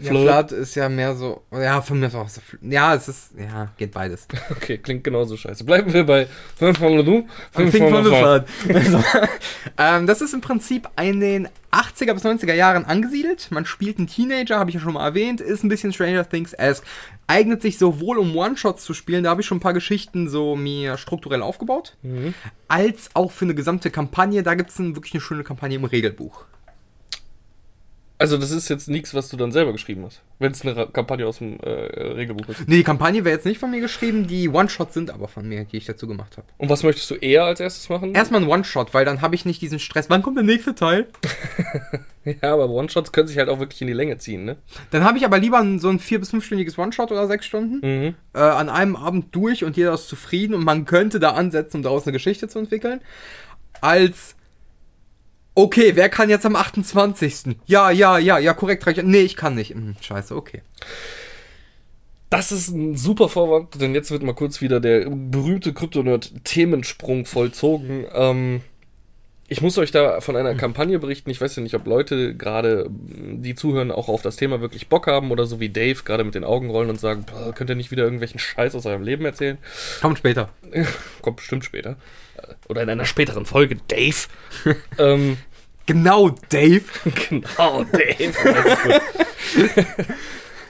[0.00, 0.10] Ja.
[0.10, 1.42] Flood ist ja mehr so.
[1.50, 2.40] Ja, von mir ist auch so.
[2.62, 3.30] Ja, es ist.
[3.36, 4.28] Ja, geht beides.
[4.50, 5.64] Okay, klingt genauso scheiße.
[5.64, 8.44] Bleiben wir bei fünf von der Loop, fünf Think von der.
[8.74, 9.04] Also,
[9.78, 13.48] ähm, das ist im Prinzip in den 80er bis 90er Jahren angesiedelt.
[13.50, 16.84] Man spielt einen Teenager, habe ich ja schon mal erwähnt, ist ein bisschen Stranger Things-esque.
[17.28, 20.56] Eignet sich sowohl um One-Shots zu spielen, da habe ich schon ein paar Geschichten so
[20.56, 21.96] mir strukturell aufgebaut,
[22.66, 24.42] als auch für eine gesamte Kampagne.
[24.42, 26.46] Da gibt es wirklich eine schöne Kampagne im Regelbuch.
[28.20, 30.22] Also das ist jetzt nichts, was du dann selber geschrieben hast.
[30.40, 32.68] Wenn es eine Kampagne aus dem äh, Regelbuch ist.
[32.68, 35.64] Nee, die Kampagne wäre jetzt nicht von mir geschrieben, die One-Shots sind aber von mir,
[35.64, 36.46] die ich dazu gemacht habe.
[36.56, 38.14] Und was möchtest du eher als erstes machen?
[38.16, 40.10] Erstmal ein One-Shot, weil dann habe ich nicht diesen Stress.
[40.10, 41.06] Wann kommt der nächste Teil?
[42.42, 44.58] Ja, aber One-Shots können sich halt auch wirklich in die Länge ziehen, ne?
[44.90, 48.14] Dann habe ich aber lieber so ein vier- bis fünfstündiges One-Shot oder sechs Stunden Mhm.
[48.34, 51.82] äh, an einem Abend durch und jeder ist zufrieden und man könnte da ansetzen, um
[51.84, 53.00] daraus eine Geschichte zu entwickeln,
[53.80, 54.34] als
[55.58, 57.56] okay, wer kann jetzt am 28.
[57.66, 58.86] Ja, ja, ja, ja, korrekt.
[59.04, 59.74] Nee, ich kann nicht.
[59.74, 60.62] Hm, scheiße, okay.
[62.30, 68.04] Das ist ein super Vorwand, denn jetzt wird mal kurz wieder der berühmte Kryptonerd-Themensprung vollzogen.
[68.12, 68.60] Ähm,
[69.48, 71.30] ich muss euch da von einer Kampagne berichten.
[71.30, 75.06] Ich weiß ja nicht, ob Leute gerade, die zuhören, auch auf das Thema wirklich Bock
[75.06, 77.76] haben oder so wie Dave gerade mit den Augen rollen und sagen, "Boah, könnt ihr
[77.76, 79.56] nicht wieder irgendwelchen Scheiß aus eurem Leben erzählen?
[80.02, 80.50] Kommt später.
[81.22, 81.96] Kommt bestimmt später.
[82.68, 84.28] Oder in einer späteren Folge, Dave.
[84.98, 85.38] ähm,
[85.88, 86.82] Genau, Dave.
[87.28, 88.34] Genau, Dave.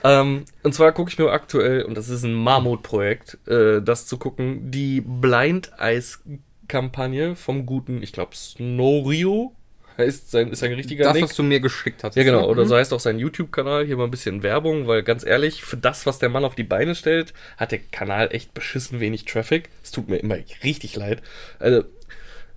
[0.01, 4.17] Ähm, und zwar gucke ich mir aktuell, und das ist ein Mammutprojekt, äh, das zu
[4.17, 6.21] gucken, die Blind Eyes
[6.69, 9.53] Kampagne vom guten, ich glaube, Snorio
[9.97, 11.23] heißt sein, ist sein richtiger Das, Nick.
[11.25, 12.15] was du mir geschickt hast.
[12.15, 12.47] Ja, genau.
[12.47, 12.67] Oder Mhm.
[12.69, 13.85] so heißt auch sein YouTube-Kanal.
[13.85, 16.63] Hier mal ein bisschen Werbung, weil ganz ehrlich, für das, was der Mann auf die
[16.63, 19.67] Beine stellt, hat der Kanal echt beschissen wenig Traffic.
[19.83, 21.21] Es tut mir immer richtig leid.
[21.59, 21.83] Also,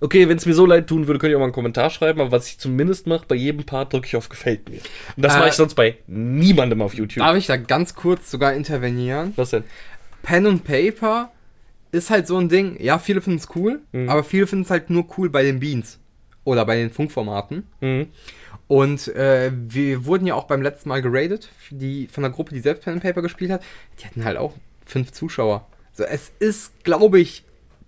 [0.03, 2.21] okay, wenn es mir so leid tun würde, könnt ihr auch mal einen Kommentar schreiben,
[2.21, 4.79] aber was ich zumindest mache, bei jedem Part drücke ich auf Gefällt mir.
[5.15, 7.23] Und das Äh, mache ich sonst bei niemandem auf YouTube.
[7.25, 9.33] Darf ich da ganz kurz sogar intervenieren?
[9.35, 9.63] was denn?
[10.21, 11.31] Pen und Paper
[11.91, 12.77] ist halt so ein Ding.
[12.81, 14.09] Ja, viele finden es cool, Mhm.
[14.09, 15.99] aber viele finden es halt nur cool bei den Beans
[16.43, 17.67] oder bei den Funkformaten.
[17.81, 18.07] Mhm.
[18.67, 22.61] Und äh, wir wurden ja auch beim letzten Mal geradet, die, von der Gruppe, die
[22.61, 23.61] selbst Pen and Paper gespielt hat.
[23.99, 24.53] Die hatten halt auch
[24.85, 25.67] fünf Zuschauer.
[25.91, 27.43] So, es ist, glaube ich,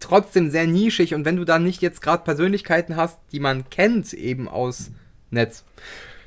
[0.05, 1.13] trotzdem sehr nischig.
[1.13, 4.91] Und wenn du da nicht jetzt gerade Persönlichkeiten hast, die man kennt, eben aus
[5.31, 5.63] Netz,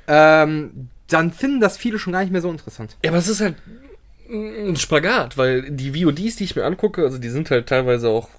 [0.07, 2.97] ähm, dann finden das viele schon gar nicht mehr so interessant.
[3.03, 3.57] Ja, aber es ist halt
[4.31, 8.29] ein Spagat, weil die VODs, die ich mir angucke, also die sind halt teilweise auch.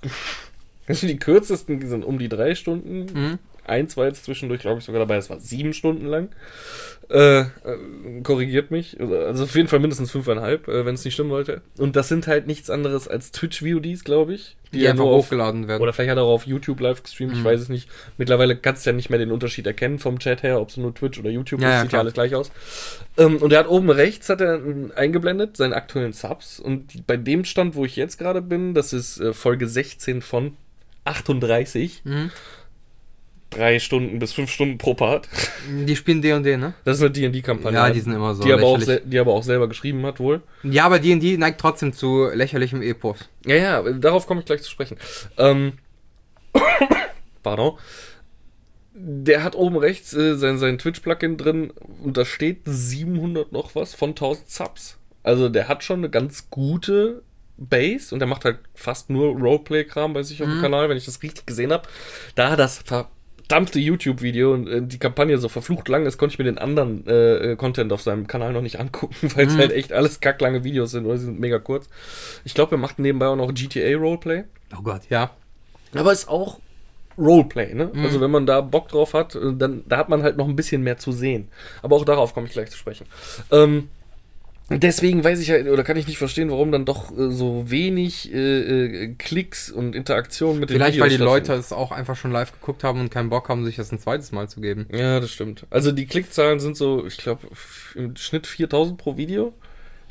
[1.03, 3.05] Die kürzesten, die sind um die drei Stunden.
[3.13, 3.39] Mhm.
[3.69, 6.29] Eins war jetzt zwischendurch, glaube ich, sogar dabei, das war sieben Stunden lang.
[7.09, 7.45] Äh, äh,
[8.21, 8.99] korrigiert mich.
[8.99, 11.61] Also auf jeden Fall mindestens fünfeinhalb, äh, wenn es nicht stimmen wollte.
[11.79, 14.55] Und das sind halt nichts anderes als Twitch-VODs, glaube ich.
[14.73, 15.81] Die, einfach nur auf, hochgeladen werden.
[15.81, 17.89] Oder vielleicht hat er auch auf YouTube live gestreamt, ich weiß es nicht.
[18.19, 20.93] Mittlerweile kannst du ja nicht mehr den Unterschied erkennen vom Chat her, ob es nur
[20.93, 22.51] Twitch oder YouTube Ja, ist, ja, sieht ja alles gleich aus.
[23.17, 27.01] Ähm, und er hat oben rechts hat er ähm, eingeblendet seinen aktuellen Subs und die,
[27.01, 30.55] bei dem Stand, wo ich jetzt gerade bin, das ist äh, Folge 16 von
[31.05, 32.01] 38.
[32.03, 32.31] Mhm.
[33.49, 35.27] Drei Stunden bis fünf Stunden pro Part.
[35.67, 36.73] Die spielen D&D, ne?
[36.85, 37.77] Das ist eine D&D-Kampagne.
[37.77, 40.41] Ja, die sind immer so die aber, auch die aber auch selber geschrieben hat, wohl.
[40.63, 43.27] Ja, aber D&D neigt trotzdem zu lächerlichem Epos.
[43.45, 44.97] Ja, ja, darauf komme ich gleich zu sprechen.
[45.37, 45.73] Ähm,
[47.43, 47.77] pardon.
[48.93, 51.71] Der hat oben rechts äh, sein, sein Twitch-Plugin drin
[52.03, 54.97] und da steht 700 noch was von 1000 Subs.
[55.23, 57.23] Also der hat schon eine ganz gute
[57.59, 61.05] Base und der macht halt fast nur Roleplay-Kram bei sich auf dem Kanal, wenn ich
[61.05, 61.87] das richtig gesehen habe.
[62.35, 62.83] Da das
[63.49, 67.05] verdammte YouTube-Video und äh, die Kampagne so verflucht lang ist, konnte ich mir den anderen
[67.07, 70.63] äh, äh, Content auf seinem Kanal noch nicht angucken, weil es halt echt alles kacklange
[70.63, 71.89] Videos sind oder sie sind mega kurz.
[72.45, 74.43] Ich glaube, er macht nebenbei auch noch GTA Roleplay.
[74.77, 75.31] Oh Gott, ja.
[75.95, 76.59] Aber ist auch
[77.17, 77.91] Roleplay, ne?
[78.03, 80.55] Also wenn man da Bock drauf hat, äh, dann da hat man halt noch ein
[80.55, 81.47] bisschen mehr zu sehen.
[81.81, 83.07] Aber auch darauf komme ich gleich zu sprechen.
[83.51, 83.89] Ähm,
[84.69, 88.33] deswegen weiß ich halt, oder kann ich nicht verstehen, warum dann doch äh, so wenig
[88.33, 88.37] äh,
[89.07, 92.51] äh, Klicks und Interaktion mit den Vielleicht, weil die Leute es auch einfach schon live
[92.51, 94.87] geguckt haben und keinen Bock haben, sich das ein zweites Mal zu geben.
[94.91, 95.65] Ja, das stimmt.
[95.69, 97.47] Also die Klickzahlen sind so, ich glaube,
[97.95, 99.53] im Schnitt 4000 pro Video.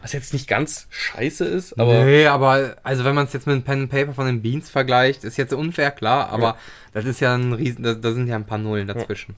[0.00, 3.56] Was jetzt nicht ganz scheiße ist, aber nee, aber also wenn man es jetzt mit
[3.56, 6.58] dem Pen and Paper von den Beans vergleicht, ist jetzt unfair, klar, aber Ja.
[6.94, 9.34] das ist ja ein riesen, da, da sind ja ein paar Nullen dazwischen.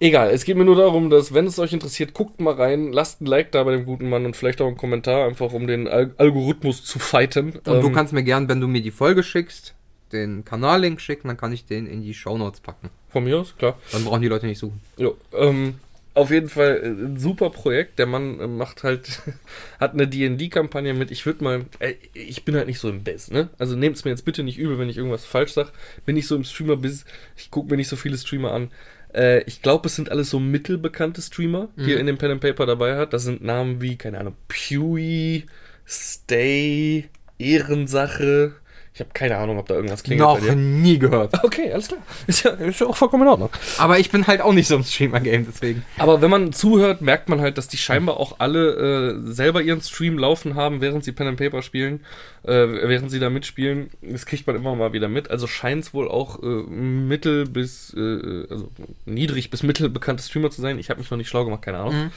[0.00, 0.30] Egal.
[0.30, 3.26] Es geht mir nur darum, dass, wenn es euch interessiert, guckt mal rein, lasst ein
[3.26, 6.14] Like da bei dem guten Mann und vielleicht auch einen Kommentar, einfach um den Al
[6.18, 7.54] Algorithmus zu fighten.
[7.64, 9.74] Und du Ähm, kannst mir gern, wenn du mir die Folge schickst,
[10.12, 12.88] den Kanallink schicken, dann kann ich den in die Shownotes packen.
[13.10, 13.78] Von mir aus, klar.
[13.92, 14.80] Dann brauchen die Leute nicht suchen.
[14.96, 15.74] Jo, ähm,
[16.14, 17.98] auf jeden Fall äh, ein super Projekt.
[17.98, 19.20] Der Mann äh, macht halt,
[19.80, 21.10] hat eine D&D-Kampagne mit.
[21.10, 23.50] Ich würde mal, äh, ich bin halt nicht so im Biss, ne?
[23.58, 25.70] Also nehmt es mir jetzt bitte nicht übel, wenn ich irgendwas falsch sage.
[26.06, 27.04] Bin nicht so im Streamer-Biss.
[27.36, 28.70] Ich gucke mir nicht so viele Streamer an.
[29.14, 32.40] Äh, ich glaube, es sind alles so mittelbekannte Streamer, die er in dem Pen and
[32.40, 33.12] Paper dabei hat.
[33.12, 35.44] Das sind Namen wie, keine Ahnung, Pewee,
[35.86, 38.54] Stay, Ehrensache.
[38.98, 40.56] Ich habe keine Ahnung, ob da irgendwas klingelt Noch bei dir.
[40.56, 41.32] nie gehört.
[41.44, 42.00] Okay, alles klar.
[42.26, 43.48] Ist ja, ist ja auch vollkommen in Ordnung.
[43.78, 45.84] Aber ich bin halt auch nicht so im Streamer-Game, deswegen.
[45.98, 49.80] Aber wenn man zuhört, merkt man halt, dass die scheinbar auch alle äh, selber ihren
[49.82, 52.00] Stream laufen haben, während sie Pen and Paper spielen,
[52.42, 53.90] äh, während sie da mitspielen.
[54.02, 55.30] Das kriegt man immer mal wieder mit.
[55.30, 58.68] Also scheint es wohl auch äh, mittel bis, äh, also
[59.06, 60.76] niedrig bis mittel bekannte Streamer zu sein.
[60.80, 62.10] Ich habe mich noch nicht schlau gemacht, keine Ahnung.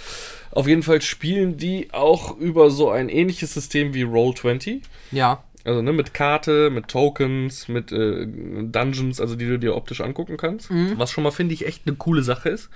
[0.52, 4.82] Auf jeden Fall spielen die auch über so ein ähnliches System wie Roll20.
[5.12, 5.44] Ja.
[5.64, 10.38] Also ne, mit Karte, mit Tokens, mit äh, Dungeons, also die du dir optisch angucken
[10.38, 10.70] kannst.
[10.98, 12.70] Was schon mal, finde ich, echt eine coole Sache ist.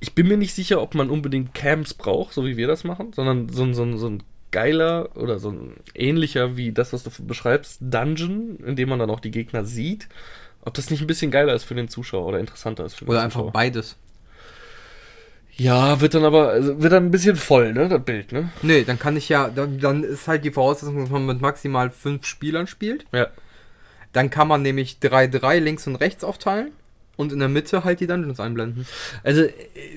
[0.00, 3.12] Ich bin mir nicht sicher, ob man unbedingt Camps braucht, so wie wir das machen,
[3.12, 7.10] sondern so, ein- so, so ein geiler oder so ein ähnlicher wie das, was du
[7.24, 10.08] beschreibst, Dungeon, in dem man dann auch die Gegner sieht.
[10.62, 13.10] Ob das nicht ein bisschen geiler ist für den Zuschauer oder interessanter ist für den
[13.10, 13.52] Oder einfach Zuschauer.
[13.52, 13.96] beides.
[15.60, 18.48] Ja, wird dann aber, also wird dann ein bisschen voll, ne, das Bild, ne?
[18.62, 21.90] Nee, dann kann ich ja, dann, dann ist halt die Voraussetzung, dass man mit maximal
[21.90, 23.04] fünf Spielern spielt.
[23.12, 23.26] Ja.
[24.14, 26.72] Dann kann man nämlich 3-3 links und rechts aufteilen
[27.20, 28.86] und in der Mitte halt die Dungeons einblenden.
[29.22, 29.44] Also,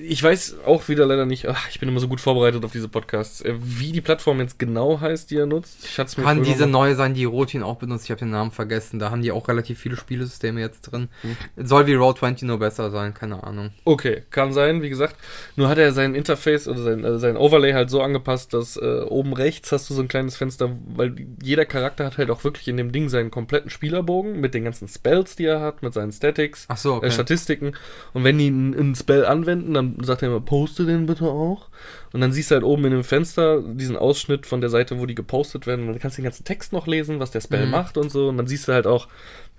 [0.02, 2.88] ich weiß auch wieder leider nicht, ach, ich bin immer so gut vorbereitet auf diese
[2.88, 5.84] Podcasts, äh, wie die Plattform jetzt genau heißt, die er nutzt.
[5.84, 8.04] Ich hat's mir Kann diese neue sein, die Rotin auch benutzt.
[8.04, 8.98] Ich habe den Namen vergessen.
[8.98, 11.08] Da haben die auch relativ viele Spielesysteme jetzt drin.
[11.56, 13.70] Soll wie Roll20 nur besser sein, keine Ahnung.
[13.84, 15.16] Okay, kann sein, wie gesagt.
[15.56, 19.00] Nur hat er sein Interface oder sein, äh, sein Overlay halt so angepasst, dass äh,
[19.08, 22.68] oben rechts hast du so ein kleines Fenster, weil jeder Charakter hat halt auch wirklich
[22.68, 26.12] in dem Ding seinen kompletten Spielerbogen mit den ganzen Spells, die er hat, mit seinen
[26.12, 27.06] Statics, Ach so, okay.
[27.14, 27.72] Statistiken.
[28.12, 31.68] Und wenn die einen, Spell anwenden, dann sagt er immer, poste den bitte auch.
[32.12, 35.06] Und dann siehst du halt oben in dem Fenster diesen Ausschnitt von der Seite, wo
[35.06, 35.86] die gepostet werden.
[35.86, 37.70] Und dann kannst du den ganzen Text noch lesen, was der Spell Mhm.
[37.72, 38.28] macht und so.
[38.28, 39.08] Und dann siehst du halt auch,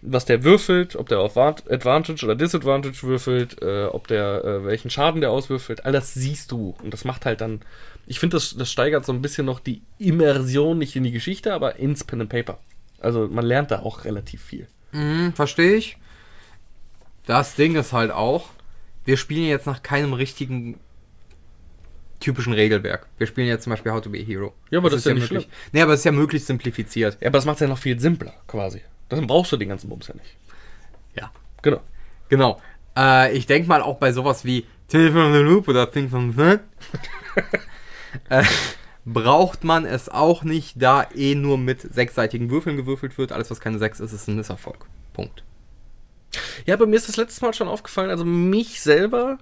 [0.01, 4.65] was der würfelt, ob der auf Vant- Advantage oder Disadvantage würfelt, äh, ob der, äh,
[4.65, 5.85] welchen Schaden der auswürfelt.
[5.85, 6.75] All das siehst du.
[6.83, 7.61] Und das macht halt dann,
[8.05, 11.53] ich finde, das, das steigert so ein bisschen noch die Immersion, nicht in die Geschichte,
[11.53, 12.59] aber ins Pen and Paper.
[12.99, 14.67] Also man lernt da auch relativ viel.
[14.91, 15.97] Mhm, verstehe ich.
[17.25, 18.49] Das Ding ist halt auch,
[19.05, 20.79] wir spielen jetzt nach keinem richtigen
[22.19, 23.07] typischen Regelwerk.
[23.17, 24.53] Wir spielen jetzt zum Beispiel How to be a Hero.
[24.69, 25.49] Ja, aber das ist ja nicht möglich.
[25.71, 27.17] Nee, aber es ist ja möglichst simplifiziert.
[27.21, 28.81] Ja, aber das macht es ja noch viel simpler, quasi.
[29.09, 30.35] Dann brauchst du den ganzen Bums ja nicht.
[31.15, 31.31] Ja.
[31.61, 31.81] Genau.
[32.29, 32.61] Genau.
[32.97, 36.33] Äh, ich denke mal auch bei sowas wie Telefon on the Loop oder Things on
[36.33, 36.57] the
[38.29, 38.43] äh,
[39.05, 43.31] braucht man es auch nicht, da eh nur mit sechsseitigen Würfeln gewürfelt wird.
[43.31, 44.85] Alles, was keine sechs ist, ist ein Misserfolg.
[45.13, 45.43] Punkt.
[46.65, 49.37] Ja, bei mir ist das letztes Mal schon aufgefallen, also mich selber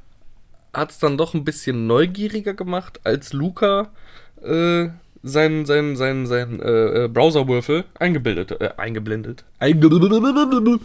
[0.73, 3.91] hat es dann doch ein bisschen neugieriger gemacht, als Luca
[4.41, 4.89] äh,
[5.21, 10.81] seinen sein, sein, sein, äh, äh, Browserwürfel eingebildet, äh, eingeblendet, eingeblendet,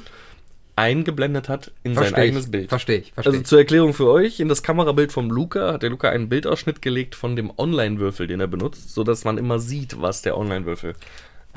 [0.76, 2.50] eingeblendet hat in sein Verstehe eigenes ich.
[2.52, 2.68] Bild.
[2.68, 3.12] Verstehe ich.
[3.12, 3.46] Verstehe Also ich.
[3.46, 7.16] zur Erklärung für euch, in das Kamerabild vom Luca hat der Luca einen Bildausschnitt gelegt
[7.16, 10.94] von dem Online-Würfel, den er benutzt, sodass man immer sieht, was der Online-Würfel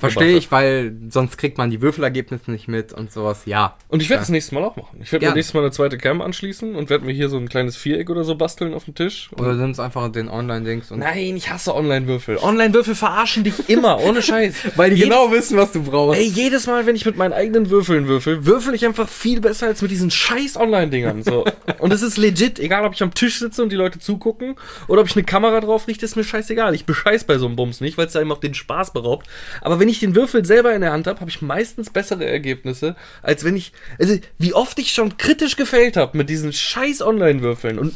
[0.02, 3.44] Verstehe ich, weil sonst kriegt man die Würfelergebnisse nicht mit und sowas.
[3.46, 3.76] Ja.
[3.88, 4.22] Und ich werde Ja.
[4.24, 5.00] das nächste Mal auch machen.
[5.02, 5.36] Ich werde mir Gerne.
[5.38, 8.24] nächstes Mal eine zweite Cam anschließen und werde mir hier so ein kleines Viereck oder
[8.24, 9.30] so basteln auf dem Tisch.
[9.38, 11.00] Oder nimmst einfach den Online-Dings und.
[11.00, 12.38] Nein, ich hasse Online-Würfel.
[12.38, 14.56] Online-Würfel verarschen dich immer, ohne Scheiß.
[14.76, 16.20] Weil die Jedes- genau wissen, was du brauchst.
[16.20, 19.68] Ey, jedes Mal, wenn ich mit meinen eigenen Würfeln würfel, würfel ich einfach viel besser
[19.68, 21.24] als mit diesen scheiß Online-Dingern.
[21.24, 21.46] So.
[21.80, 24.56] Und es ist legit, egal ob ich am Tisch sitze und die Leute zugucken
[24.88, 26.74] oder ob ich eine Kamera drauf richte, ist mir scheißegal.
[26.76, 29.28] Ich bescheiß bei so einem Bums nicht, weil es einem auch den Spaß beraubt.
[29.62, 32.96] Aber wenn ich den Würfel selber in der Hand habe, habe ich meistens bessere Ergebnisse,
[33.22, 33.72] als wenn ich.
[34.00, 37.78] Also, wie oft ich schon kritisch gefailt habe mit diesen scheiß Online-Würfeln.
[37.80, 37.96] Und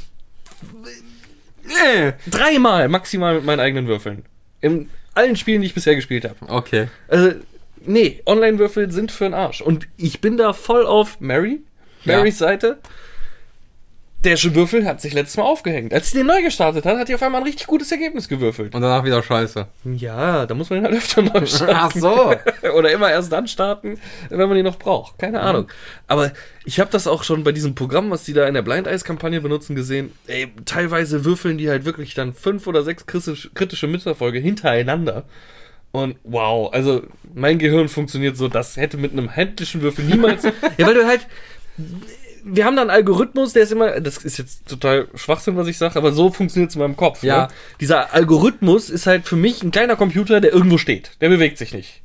[1.64, 2.14] Nee.
[2.30, 4.24] dreimal maximal mit meinen eigenen Würfeln.
[4.62, 6.36] In allen Spielen, die ich bisher gespielt habe.
[6.48, 6.88] Okay.
[7.08, 7.32] Also,
[7.86, 9.62] nee, Online-Würfel sind für den Arsch.
[9.62, 11.62] Und ich bin da voll auf Mary,
[12.04, 12.18] Ja.
[12.18, 12.78] Marys Seite.
[14.26, 15.94] Der Würfel hat sich letztes Mal aufgehängt.
[15.94, 18.74] Als sie den neu gestartet hat, hat die auf einmal ein richtig gutes Ergebnis gewürfelt.
[18.74, 19.68] Und danach wieder scheiße.
[19.84, 21.76] Ja, da muss man ihn halt öfter neu starten.
[21.76, 22.34] Ach so.
[22.76, 25.20] Oder immer erst dann starten, wenn man ihn noch braucht.
[25.20, 25.68] Keine Ahnung.
[26.08, 26.32] Aber
[26.66, 29.04] ich habe das auch schon bei diesem Programm, was die da in der Blind Eyes
[29.04, 30.12] Kampagne benutzen, gesehen.
[30.26, 35.26] Ey, teilweise würfeln die halt wirklich dann fünf oder sechs kritisch, kritische Misserfolge hintereinander.
[35.92, 40.44] Und wow, also mein Gehirn funktioniert so, das hätte mit einem händlichen Würfel niemals.
[40.78, 41.28] ja, weil du halt.
[42.48, 45.80] Wir haben da einen Algorithmus, der ist immer, das ist jetzt total Schwachsinn, was ich
[45.80, 47.24] sage, aber so funktioniert es in meinem Kopf.
[47.24, 47.44] Ja.
[47.44, 47.48] Ne?
[47.82, 51.12] Dieser Algorithmus ist halt für mich ein kleiner Computer, der irgendwo steht.
[51.22, 52.02] Der bewegt sich nicht.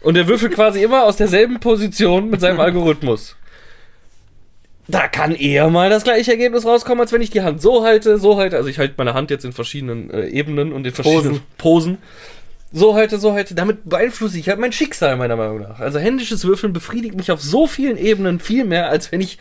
[0.00, 3.36] Und der würfelt quasi immer aus derselben Position mit seinem Algorithmus.
[4.88, 8.18] Da kann eher mal das gleiche Ergebnis rauskommen, als wenn ich die Hand so halte,
[8.18, 8.56] so halte.
[8.56, 11.98] Also ich halte meine Hand jetzt in verschiedenen äh, Ebenen und in verschiedenen Posen.
[12.72, 13.54] So halte, so halte.
[13.54, 15.78] Damit beeinflusse ich halt mein Schicksal, meiner Meinung nach.
[15.78, 19.38] Also händisches Würfeln befriedigt mich auf so vielen Ebenen viel mehr, als wenn ich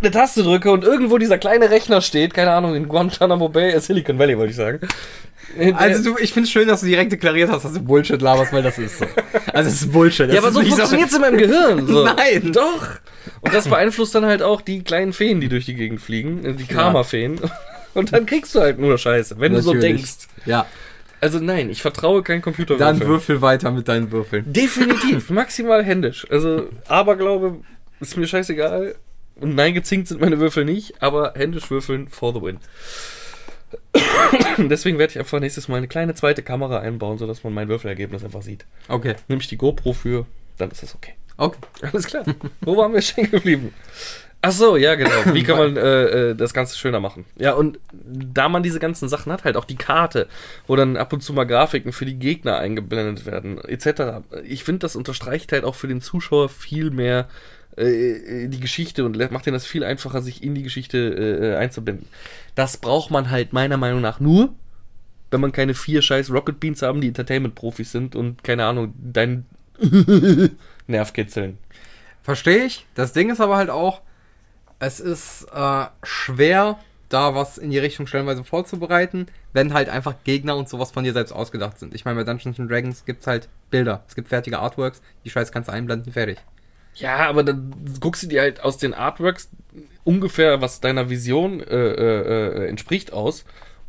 [0.00, 3.80] eine Taste drücke und irgendwo dieser kleine Rechner steht, keine Ahnung, in Guantanamo Bay, äh,
[3.80, 4.80] Silicon Valley wollte ich sagen.
[5.76, 8.52] Also du, ich finde es schön, dass du direkt deklariert hast, dass du Bullshit laberst,
[8.52, 9.06] weil das ist so.
[9.52, 10.26] Also es ist Bullshit.
[10.28, 11.86] Das ja, aber so funktioniert es in meinem Gehirn.
[11.86, 12.04] So.
[12.04, 12.52] Nein.
[12.52, 12.88] Doch.
[13.40, 16.52] Und das beeinflusst dann halt auch die kleinen Feen, die durch die Gegend fliegen, äh,
[16.54, 17.40] die Karma-Feen.
[17.94, 19.96] Und dann kriegst du halt nur Scheiße, wenn du so Natürlich.
[20.02, 20.12] denkst.
[20.46, 20.66] Ja,
[21.20, 22.76] Also nein, ich vertraue kein Computer.
[22.76, 24.52] dann würfel weiter mit deinen Würfeln.
[24.52, 26.26] Definitiv, maximal händisch.
[26.30, 27.60] Also Aberglaube
[28.00, 28.96] ist mir scheißegal.
[29.40, 32.58] Und nein, gezinkt sind meine Würfel nicht, aber händisch würfeln for the win.
[34.58, 38.24] Deswegen werde ich einfach nächstes Mal eine kleine zweite Kamera einbauen, sodass man mein Würfelergebnis
[38.24, 38.64] einfach sieht.
[38.88, 39.16] Okay.
[39.28, 40.26] Nehme ich die GoPro für,
[40.58, 41.14] dann ist das okay.
[41.36, 41.58] Okay.
[41.82, 42.24] Alles klar.
[42.60, 43.74] Wo waren wir stehen geblieben?
[44.46, 45.32] Ach so, ja, genau.
[45.32, 47.24] Wie kann man äh, äh, das Ganze schöner machen?
[47.36, 50.28] Ja, und da man diese ganzen Sachen hat, halt auch die Karte,
[50.66, 54.22] wo dann ab und zu mal Grafiken für die Gegner eingeblendet werden, etc.
[54.44, 57.26] Ich finde, das unterstreicht halt auch für den Zuschauer viel mehr
[57.76, 61.56] äh, die Geschichte und macht denen das viel einfacher, sich in die Geschichte äh, äh,
[61.56, 62.06] einzubinden.
[62.54, 64.54] Das braucht man halt meiner Meinung nach nur,
[65.30, 69.46] wenn man keine vier scheiß Rocket Beans haben, die Entertainment-Profis sind und keine Ahnung, dein
[70.86, 71.58] Nerv kitzeln.
[72.22, 72.86] Verstehe ich.
[72.94, 74.00] Das Ding ist aber halt auch,
[74.78, 80.56] es ist äh, schwer, da was in die Richtung stellenweise vorzubereiten, wenn halt einfach Gegner
[80.56, 81.94] und sowas von dir selbst ausgedacht sind.
[81.94, 85.52] Ich meine, bei Dungeons Dragons gibt es halt Bilder, es gibt fertige Artworks, die Scheiß
[85.52, 86.38] kannst du einblenden, fertig.
[86.94, 89.50] Ja, aber dann guckst du dir halt aus den Artworks
[90.04, 93.44] ungefähr, was deiner Vision äh, äh, äh, entspricht, aus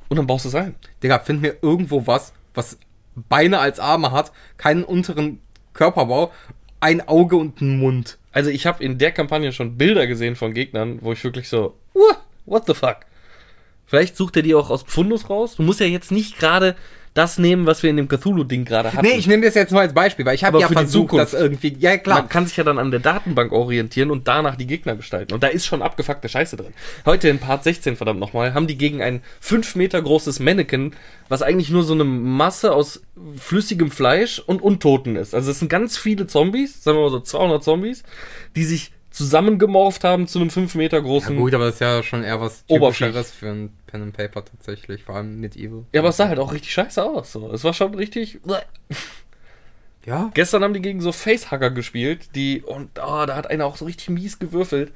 [0.10, 0.76] und dann baust du es ein.
[1.04, 2.80] Digga, find mir irgendwo was, was
[3.16, 5.40] Beine als Arme hat, keinen unteren
[5.74, 6.32] Körperbau,
[6.80, 8.18] ein Auge und einen Mund.
[8.32, 11.78] Also ich habe in der Kampagne schon Bilder gesehen von Gegnern, wo ich wirklich so,
[11.94, 12.18] "What?
[12.46, 12.98] what the fuck?
[13.86, 15.56] Vielleicht sucht er die auch aus Pfundus raus.
[15.56, 16.76] Du musst ja jetzt nicht gerade
[17.16, 19.06] das nehmen, was wir in dem Cthulhu-Ding gerade hatten.
[19.06, 21.76] Nee, ich nehme das jetzt nur als Beispiel, weil ich habe ja versucht, das irgendwie.
[21.80, 22.20] Ja, klar.
[22.20, 25.34] Man kann sich ja dann an der Datenbank orientieren und danach die Gegner gestalten.
[25.34, 26.74] Und da ist schon abgefuckte Scheiße drin.
[27.06, 30.94] Heute in Part 16, verdammt nochmal, haben die gegen ein 5 Meter großes Mannequin,
[31.30, 33.02] was eigentlich nur so eine Masse aus
[33.38, 35.34] flüssigem Fleisch und Untoten ist.
[35.34, 38.04] Also es sind ganz viele Zombies, sagen wir mal so 200 Zombies,
[38.58, 41.38] die sich zusammengemorpht haben zu einem 5 Meter Ja, großen...
[41.38, 45.04] gut, aber das ist ja schon eher was typischeres für ein Pen and Paper tatsächlich,
[45.04, 45.86] vor allem mit Evil.
[45.94, 47.32] Ja, aber es sah halt auch richtig scheiße aus.
[47.32, 47.50] So.
[47.52, 48.40] Es war schon richtig...
[50.06, 53.76] Ja, Gestern haben die gegen so Facehacker gespielt, die, und oh, da hat einer auch
[53.76, 54.92] so richtig mies gewürfelt.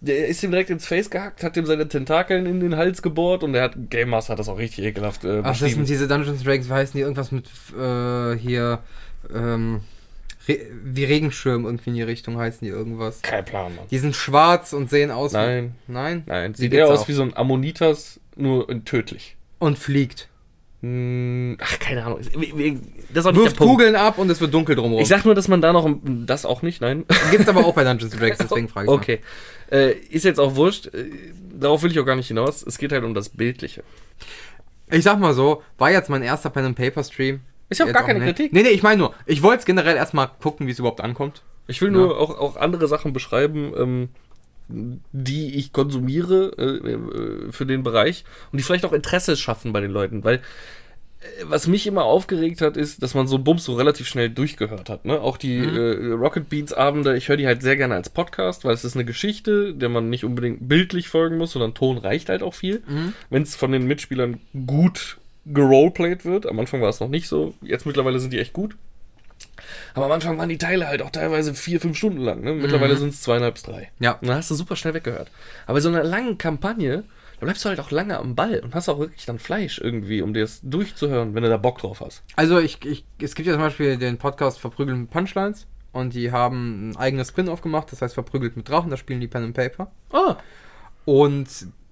[0.00, 3.44] Der ist ihm direkt ins Face gehackt, hat ihm seine Tentakeln in den Hals gebohrt
[3.44, 6.08] und der hat, Game Master hat das auch richtig ekelhaft äh, Ach, das sind diese
[6.08, 7.02] Dungeons Dragons, wie heißen die?
[7.02, 7.46] Irgendwas mit
[7.78, 8.80] äh, hier,
[9.32, 9.82] ähm,
[10.48, 13.22] Re wie Regenschirm irgendwie in die Richtung heißen die irgendwas.
[13.22, 13.84] Kein Plan, Mann.
[13.90, 15.74] Die sind schwarz und sehen aus Nein.
[15.86, 15.92] wie.
[15.92, 16.22] Nein?
[16.26, 17.08] Nein, Wie sieht eher aus auch?
[17.08, 19.36] wie so ein Ammonitas, nur tödlich.
[19.58, 20.28] Und fliegt.
[20.80, 22.20] Hm, Ach, keine Ahnung.
[23.12, 23.56] Das Wirft.
[23.58, 25.02] Kugeln ab und es wird dunkel drumherum.
[25.02, 27.04] Ich sag nur, dass man da noch, das auch nicht, nein.
[27.32, 28.92] Gibt's aber auch bei Dungeons Dragons, deswegen frage ich.
[28.92, 29.18] Okay.
[29.72, 30.86] Äh, ist jetzt auch wurscht.
[30.94, 31.10] Äh,
[31.52, 32.62] darauf will ich auch gar nicht hinaus.
[32.64, 33.82] Es geht halt um das Bildliche.
[34.90, 37.40] Ich sag mal so, war jetzt mein erster Pen and Paper Stream.
[37.68, 38.36] Ist ja auch gar keine nicht.
[38.36, 38.52] Kritik.
[38.52, 41.42] Nee, nee, ich meine nur, ich wollte es generell erstmal gucken, wie es überhaupt ankommt.
[41.66, 44.08] Ich will nur auch, auch andere Sachen beschreiben, ähm,
[44.68, 49.80] die ich konsumiere äh, äh, für den Bereich und die vielleicht auch Interesse schaffen bei
[49.80, 50.40] den Leuten, weil äh,
[51.44, 54.88] was mich immer aufgeregt hat, ist, dass man so einen Bums so relativ schnell durchgehört
[54.88, 55.04] hat.
[55.04, 55.20] Ne?
[55.20, 58.74] Auch die äh, Rocket Beats Abende, ich höre die halt sehr gerne als Podcast, weil
[58.74, 62.42] es ist eine Geschichte, der man nicht unbedingt bildlich folgen muss, sondern Ton reicht halt
[62.42, 62.82] auch viel.
[63.30, 65.18] Wenn es von den Mitspielern gut
[65.52, 68.76] geroleplayed wird, am Anfang war es noch nicht so, jetzt mittlerweile sind die echt gut.
[69.94, 72.40] Aber am Anfang waren die Teile halt auch teilweise vier, fünf Stunden lang.
[72.42, 72.54] Ne?
[72.54, 73.90] Mittlerweile sind es zweieinhalb bis drei.
[73.98, 74.12] Ja.
[74.12, 75.30] Und dann hast du super schnell weggehört.
[75.66, 77.04] Aber so einer langen Kampagne,
[77.38, 80.22] da bleibst du halt auch lange am Ball und hast auch wirklich dann Fleisch irgendwie,
[80.22, 82.22] um dir das durchzuhören, wenn du da Bock drauf hast.
[82.36, 86.32] Also ich, ich, es gibt ja zum Beispiel den Podcast Verprügeln mit Punchlines und die
[86.32, 89.54] haben ein eigenes Spin-off gemacht, das heißt Verprügelt mit Drachen, da spielen die Pen and
[89.54, 89.90] Paper.
[90.12, 90.36] Ah,
[91.04, 91.48] Und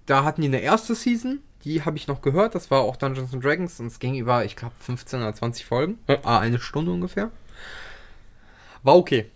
[0.06, 3.34] da hatten die eine erste Season, die habe ich noch gehört, das war auch Dungeons
[3.34, 6.92] and Dragons und es ging über, ich glaube, 15 oder 20 Folgen, ah, eine Stunde
[6.92, 7.30] ungefähr.
[8.84, 9.26] War okay.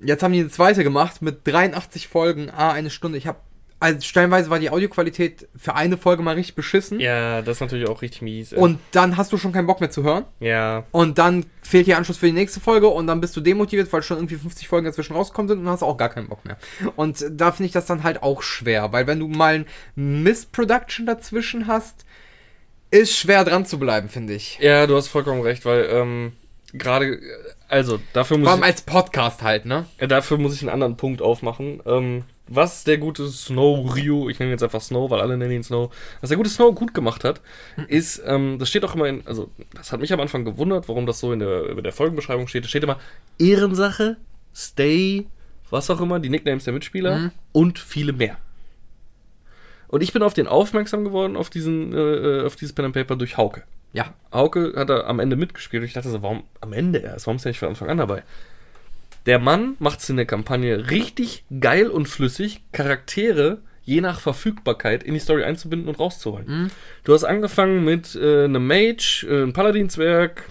[0.00, 3.18] Jetzt haben die eine zweite gemacht mit 83 Folgen, ah, eine Stunde.
[3.18, 3.40] Ich habe,
[3.80, 7.00] also stellenweise war die Audioqualität für eine Folge mal richtig beschissen.
[7.00, 8.52] ja, das ist natürlich auch richtig mies.
[8.52, 8.58] ey.
[8.58, 10.24] Und dann hast du schon keinen Bock mehr zu hören.
[10.38, 13.92] ja, Und dann fehlt dir Anschluss für die nächste Folge und dann bist du demotiviert,
[13.92, 16.58] weil schon irgendwie 50 Folgen dazwischen rausgekommen sind und hast auch gar keinen Bock mehr.
[16.96, 19.64] Und da finde ich das dann halt auch schwer, weil wenn du mal
[19.96, 22.04] ein Miss-Production dazwischen hast,
[22.90, 24.58] ist schwer dran zu bleiben, finde ich.
[24.60, 26.32] ja, du hast vollkommen recht, weil ähm,
[26.72, 27.20] gerade, äh,
[27.68, 29.86] also dafür muss Vor allem ich, als Podcast halt, ne?
[29.98, 31.80] äh, dafür muss ich einen anderen Punkt aufmachen.
[31.86, 35.52] Ähm, was der gute Snow Ryu, ich nenne ihn jetzt einfach Snow, weil alle nennen
[35.52, 35.90] ihn Snow,
[36.20, 37.40] was der gute Snow gut gemacht hat,
[37.88, 41.06] ist, ähm, das steht auch immer in, also das hat mich am Anfang gewundert, warum
[41.06, 42.64] das so in der, in der Folgenbeschreibung steht.
[42.64, 42.98] Da steht immer
[43.38, 44.16] Ehrensache,
[44.54, 45.26] Stay,
[45.70, 47.30] was auch immer, die Nicknames der Mitspieler Mhm.
[47.52, 48.36] und viele mehr.
[49.88, 53.16] Und ich bin auf den aufmerksam geworden, auf diesen, äh, auf dieses Pen and Paper
[53.16, 53.62] durch Hauke.
[53.92, 54.14] Ja.
[54.32, 57.26] Hauke hat da am Ende mitgespielt und ich dachte so, warum am Ende erst?
[57.26, 58.22] Warum ist er nicht von Anfang an dabei?
[59.26, 65.02] Der Mann macht es in der Kampagne richtig geil und flüssig, Charaktere je nach Verfügbarkeit
[65.02, 66.46] in die Story einzubinden und rauszuholen.
[67.04, 70.44] Du hast angefangen mit äh, einem Mage, äh, einem Paladinswerk.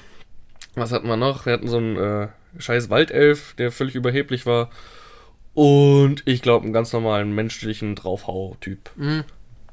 [0.75, 1.45] Was hatten wir noch?
[1.45, 4.69] Wir hatten so einen äh, scheiß Waldelf, der völlig überheblich war.
[5.53, 8.91] Und ich glaube, einen ganz normalen menschlichen Draufhau-Typ.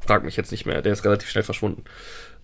[0.01, 1.85] Frag mich jetzt nicht mehr, der ist relativ schnell verschwunden.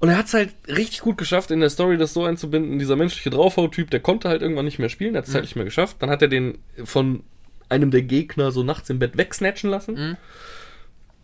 [0.03, 2.81] Und er hat es halt richtig gut geschafft, in der Story das so einzubinden.
[2.81, 5.65] Dieser menschliche Draufhau-Typ, der konnte halt irgendwann nicht mehr spielen, hat es halt nicht mehr
[5.65, 5.99] geschafft.
[6.01, 7.23] Dann hat er den von
[7.69, 9.97] einem der Gegner so nachts im Bett wegsnatchen lassen.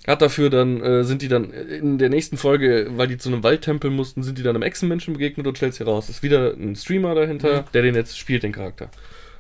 [0.07, 3.43] Hat dafür dann, äh, sind die dann in der nächsten Folge, weil die zu einem
[3.43, 6.77] Waldtempel mussten, sind die dann einem Echsenmenschen begegnet und stellt sich raus, ist wieder ein
[6.77, 8.93] Streamer dahinter, der den jetzt spielt, den Charakter.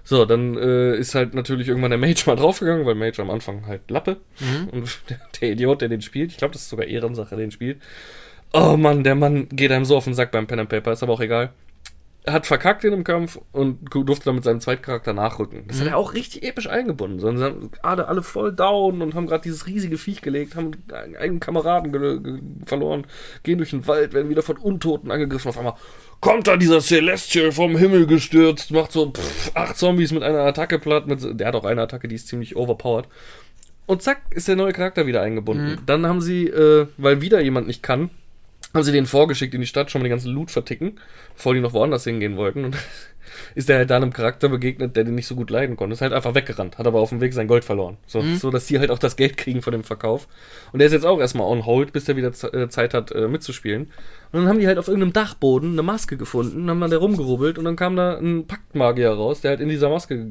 [0.02, 3.66] So, dann äh, ist halt natürlich irgendwann der Mage mal draufgegangen, weil Mage am Anfang
[3.68, 4.16] halt Lappe.
[4.72, 7.80] Und der, der Idiot, der den spielt, ich glaube, das ist sogar Ehrensache, den spielt.
[8.52, 11.02] Oh Mann, der Mann geht einem so auf den Sack beim Pen and Paper, ist
[11.02, 11.50] aber auch egal.
[12.26, 15.64] Hat verkackt in dem Kampf und durfte dann mit seinem Zweitcharakter nachrücken.
[15.66, 17.20] Das hat er auch richtig episch eingebunden.
[17.20, 20.72] Sondern sie haben gerade alle voll down und haben gerade dieses riesige Viech gelegt, haben
[20.92, 23.06] einen eigenen Kameraden verloren,
[23.44, 25.48] gehen durch den Wald, werden wieder von Untoten angegriffen.
[25.48, 25.74] Auf einmal
[26.20, 30.78] kommt da dieser Celestial vom Himmel gestürzt, macht so pff, acht Zombies mit einer Attacke
[30.78, 31.06] platt.
[31.06, 33.08] Mit, der hat auch eine Attacke, die ist ziemlich overpowered.
[33.86, 35.78] Und zack, ist der neue Charakter wieder eingebunden.
[35.86, 38.10] Dann haben sie, äh, weil wieder jemand nicht kann,
[38.74, 41.00] haben sie den vorgeschickt in die Stadt, schon mal den ganzen Loot verticken,
[41.34, 42.64] bevor die noch woanders hingehen wollten.
[42.64, 42.76] Und
[43.54, 45.94] ist der halt da einem Charakter begegnet, der den nicht so gut leiden konnte.
[45.94, 47.96] Ist halt einfach weggerannt, hat aber auf dem Weg sein Gold verloren.
[48.06, 50.28] So, so dass die halt auch das Geld kriegen von dem Verkauf.
[50.72, 53.28] Und der ist jetzt auch erstmal on hold, bis der wieder äh, Zeit hat, äh,
[53.28, 53.90] mitzuspielen.
[54.32, 56.98] Und dann haben die halt auf irgendeinem Dachboden eine Maske gefunden, dann haben wir da
[56.98, 60.26] rumgerubbelt und dann kam da ein Paktmagier raus, der halt in dieser Maske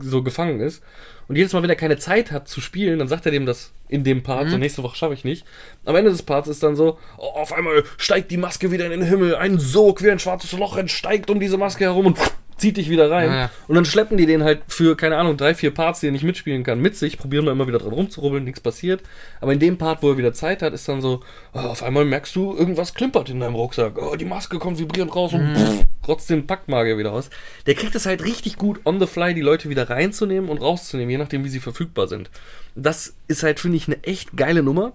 [0.00, 0.82] so gefangen ist.
[1.28, 3.72] Und jedes Mal, wenn er keine Zeit hat zu spielen, dann sagt er dem das
[3.88, 5.46] in dem Part, so nächste Woche schaffe ich nicht.
[5.84, 8.90] Am Ende des Parts ist dann so, oh, auf einmal steigt die Maske wieder in
[8.90, 12.18] den Himmel, ein Sog wie ein schwarzes Loch entsteigt um diese Maske herum und
[12.56, 13.30] zieht dich wieder rein.
[13.30, 13.50] Ja.
[13.68, 16.24] Und dann schleppen die den halt für, keine Ahnung, drei, vier Parts, die er nicht
[16.24, 19.02] mitspielen kann, mit sich, probieren wir immer wieder dran rumzurubbeln, nichts passiert.
[19.40, 21.20] Aber in dem Part, wo er wieder Zeit hat, ist dann so,
[21.52, 24.00] oh, auf einmal merkst du, irgendwas klimpert in deinem Rucksack.
[24.00, 27.30] Oh, die Maske kommt vibrierend raus und pff, rotzt den Packmagier wieder raus.
[27.66, 31.10] Der kriegt es halt richtig gut, on the fly die Leute wieder reinzunehmen und rauszunehmen,
[31.10, 32.30] je nachdem, wie sie verfügbar sind.
[32.74, 34.92] Das ist halt, finde ich, eine echt geile Nummer.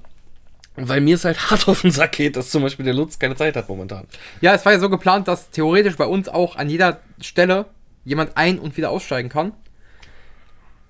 [0.88, 3.36] Weil mir es halt hart auf den Sack geht, dass zum Beispiel der Lutz keine
[3.36, 4.06] Zeit hat momentan.
[4.42, 7.66] Ja, es war ja so geplant, dass theoretisch bei uns auch an jeder Stelle
[8.06, 9.54] jemand ein- und wieder aussteigen kann.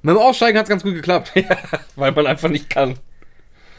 [0.02, 1.34] Mit dem Aussteigen hat es ganz gut geklappt.
[1.96, 2.96] Weil man einfach nicht kann.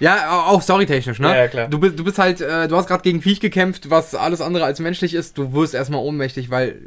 [0.01, 1.29] Ja, au- auch storytechnisch, ne?
[1.29, 1.69] Ja, ja, klar.
[1.69, 4.65] Du bist, du bist halt, äh, du hast gerade gegen Viech gekämpft, was alles andere
[4.65, 5.37] als menschlich ist.
[5.39, 6.81] Du wirst erstmal ohnmächtig, weil,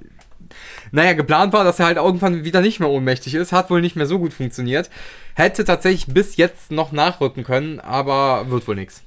[0.91, 3.51] naja, geplant war, dass er halt irgendwann wieder nicht mehr ohnmächtig ist.
[3.51, 4.89] Hat wohl nicht mehr so gut funktioniert.
[5.35, 9.01] Hätte tatsächlich bis jetzt noch nachrücken können, aber wird wohl nichts.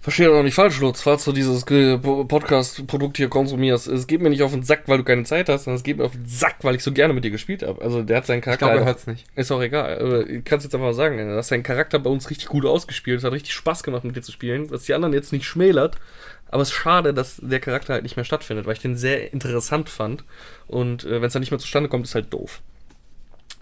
[0.00, 3.88] Verstehe doch nicht falsch, Lutz, falls du dieses Podcast-Produkt hier konsumierst.
[3.88, 5.98] Es geht mir nicht auf den Sack, weil du keine Zeit hast, sondern es geht
[5.98, 7.82] mir auf den Sack, weil ich so gerne mit dir gespielt habe.
[7.82, 8.66] Also der hat seinen Ich Charakter.
[8.66, 9.26] glaube, er hört's nicht.
[9.34, 10.24] Ist auch egal.
[10.30, 11.18] Ich kann es jetzt einfach mal sagen.
[11.18, 13.18] Du hast deinen Charakter bei uns richtig gut ausgespielt.
[13.18, 14.70] Es hat richtig Spaß gemacht, mit dir zu spielen.
[14.70, 15.96] Was die anderen jetzt nicht schmälert.
[16.50, 19.32] Aber es ist schade, dass der Charakter halt nicht mehr stattfindet, weil ich den sehr
[19.32, 20.22] interessant fand.
[20.68, 22.62] Und äh, wenn es dann nicht mehr zustande kommt, ist halt doof.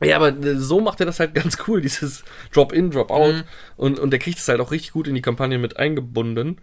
[0.03, 3.45] Ja, aber äh, so macht er das halt ganz cool, dieses Drop-in, Drop-out.
[3.77, 6.59] Und, und der kriegt es halt auch richtig gut in die Kampagne mit eingebunden.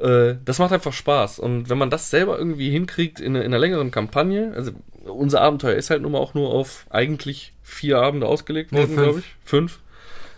[0.00, 1.38] Äh, das macht einfach Spaß.
[1.38, 4.72] Und wenn man das selber irgendwie hinkriegt in, einer- in einer längeren Kampagne, also
[5.04, 9.02] unser Abenteuer ist halt nun mal auch nur auf eigentlich vier Abende ausgelegt worden, fünf.
[9.02, 9.34] glaube ich.
[9.44, 9.78] Fünf.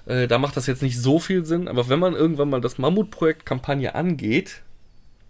[0.07, 2.77] Äh, da macht das jetzt nicht so viel Sinn, aber wenn man irgendwann mal das
[2.79, 4.61] Mammutprojekt Kampagne angeht,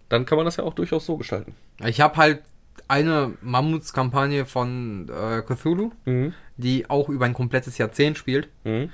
[0.09, 1.55] dann kann man das ja auch durchaus so gestalten.
[1.85, 2.41] Ich habe halt
[2.89, 6.33] eine Mammutskampagne von äh, Cthulhu, Mhm.
[6.57, 8.49] Die auch über ein komplettes Jahrzehnt spielt.
[8.63, 8.89] Mhm.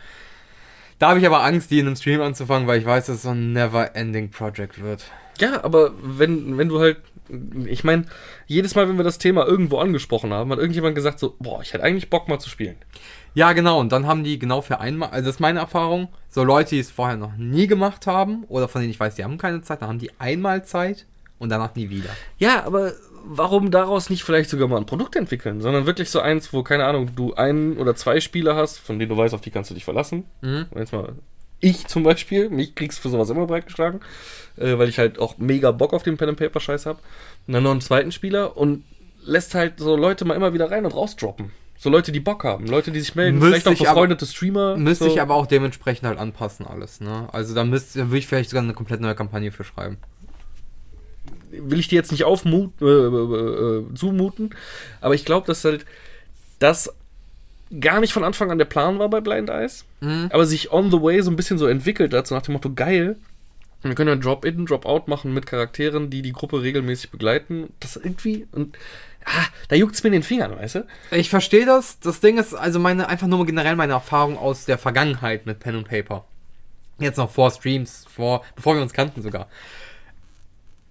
[1.00, 3.22] Da habe ich aber Angst, die in einem Stream anzufangen, weil ich weiß, dass es
[3.24, 5.06] so ein never-ending Project wird.
[5.40, 6.98] Ja, aber wenn, wenn du halt,
[7.66, 8.06] ich meine,
[8.46, 11.74] jedes Mal, wenn wir das Thema irgendwo angesprochen haben, hat irgendjemand gesagt so, boah, ich
[11.74, 12.76] hätte eigentlich Bock mal zu spielen.
[13.34, 13.80] Ja, genau.
[13.80, 16.80] Und dann haben die genau für einmal, also das ist meine Erfahrung, so Leute, die
[16.80, 19.82] es vorher noch nie gemacht haben oder von denen ich weiß, die haben keine Zeit,
[19.82, 21.08] dann haben die einmal Zeit
[21.40, 22.10] und danach nie wieder.
[22.38, 22.94] Ja, aber
[23.26, 26.86] warum daraus nicht vielleicht sogar mal ein Produkt entwickeln, sondern wirklich so eins, wo, keine
[26.86, 29.74] Ahnung, du ein oder zwei Spieler hast, von denen du weißt, auf die kannst du
[29.74, 30.26] dich verlassen.
[30.42, 30.66] Mhm.
[30.72, 31.14] Und jetzt mal,
[31.60, 34.02] ich zum Beispiel, mich kriegst du für sowas immer breitgeschlagen,
[34.58, 37.00] äh, weil ich halt auch mega Bock auf den Pen-and-Paper-Scheiß habe.
[37.48, 38.84] Und dann noch einen zweiten Spieler und
[39.24, 41.52] lässt halt so Leute mal immer wieder rein und rausdroppen.
[41.78, 44.26] So Leute, die Bock haben, Leute, die sich melden, Müsste vielleicht auch ich aber- befreundete
[44.28, 44.78] Streamer.
[44.78, 45.12] Müsste so.
[45.12, 47.28] ich aber auch dementsprechend halt anpassen alles, ne?
[47.32, 49.98] Also da müsste, da würde ich vielleicht sogar eine komplett neue Kampagne für schreiben.
[51.52, 54.56] Will ich dir jetzt nicht aufmut, äh, äh, äh, zumuten,
[55.02, 55.86] aber ich glaube, dass halt
[56.60, 56.94] das
[57.80, 59.86] gar nicht von Anfang an der Plan war bei Blind Eyes,
[60.30, 62.74] aber sich on the way so ein bisschen so entwickelt hat, so nach dem Motto,
[62.74, 63.16] geil,
[63.84, 67.74] wir können ja Drop-In, Drop-Out machen mit Charakteren, die die Gruppe regelmäßig begleiten.
[67.80, 68.78] Das irgendwie, und
[69.26, 70.88] ah, da juckt's mir in den Fingern, weißt du?
[71.12, 72.00] Ich verstehe das.
[72.00, 75.76] Das Ding ist also meine einfach nur generell meine Erfahrung aus der Vergangenheit mit Pen
[75.76, 76.26] und Paper.
[77.00, 79.48] Jetzt noch vor Streams, vor bevor wir uns kannten sogar.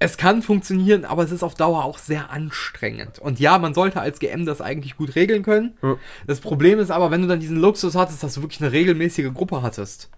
[0.02, 3.18] Es kann funktionieren, aber es ist auf Dauer auch sehr anstrengend.
[3.18, 5.74] Und ja, man sollte als GM das eigentlich gut regeln können.
[5.82, 5.96] Ja.
[6.26, 9.30] Das Problem ist aber, wenn du dann diesen Luxus hattest, dass du wirklich eine regelmäßige
[9.34, 10.08] Gruppe hattest,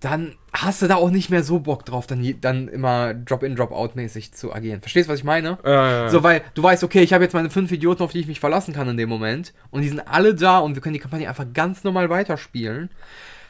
[0.00, 4.32] dann hast du da auch nicht mehr so Bock drauf, dann, dann immer Drop-in, Drop-out-mäßig
[4.32, 4.80] zu agieren.
[4.80, 5.58] Verstehst du, was ich meine?
[5.64, 8.26] Ja, So, weil du weißt, okay, ich habe jetzt meine fünf Idioten, auf die ich
[8.26, 9.52] mich verlassen kann in dem Moment.
[9.70, 12.88] Und die sind alle da und wir können die Kampagne einfach ganz normal weiterspielen.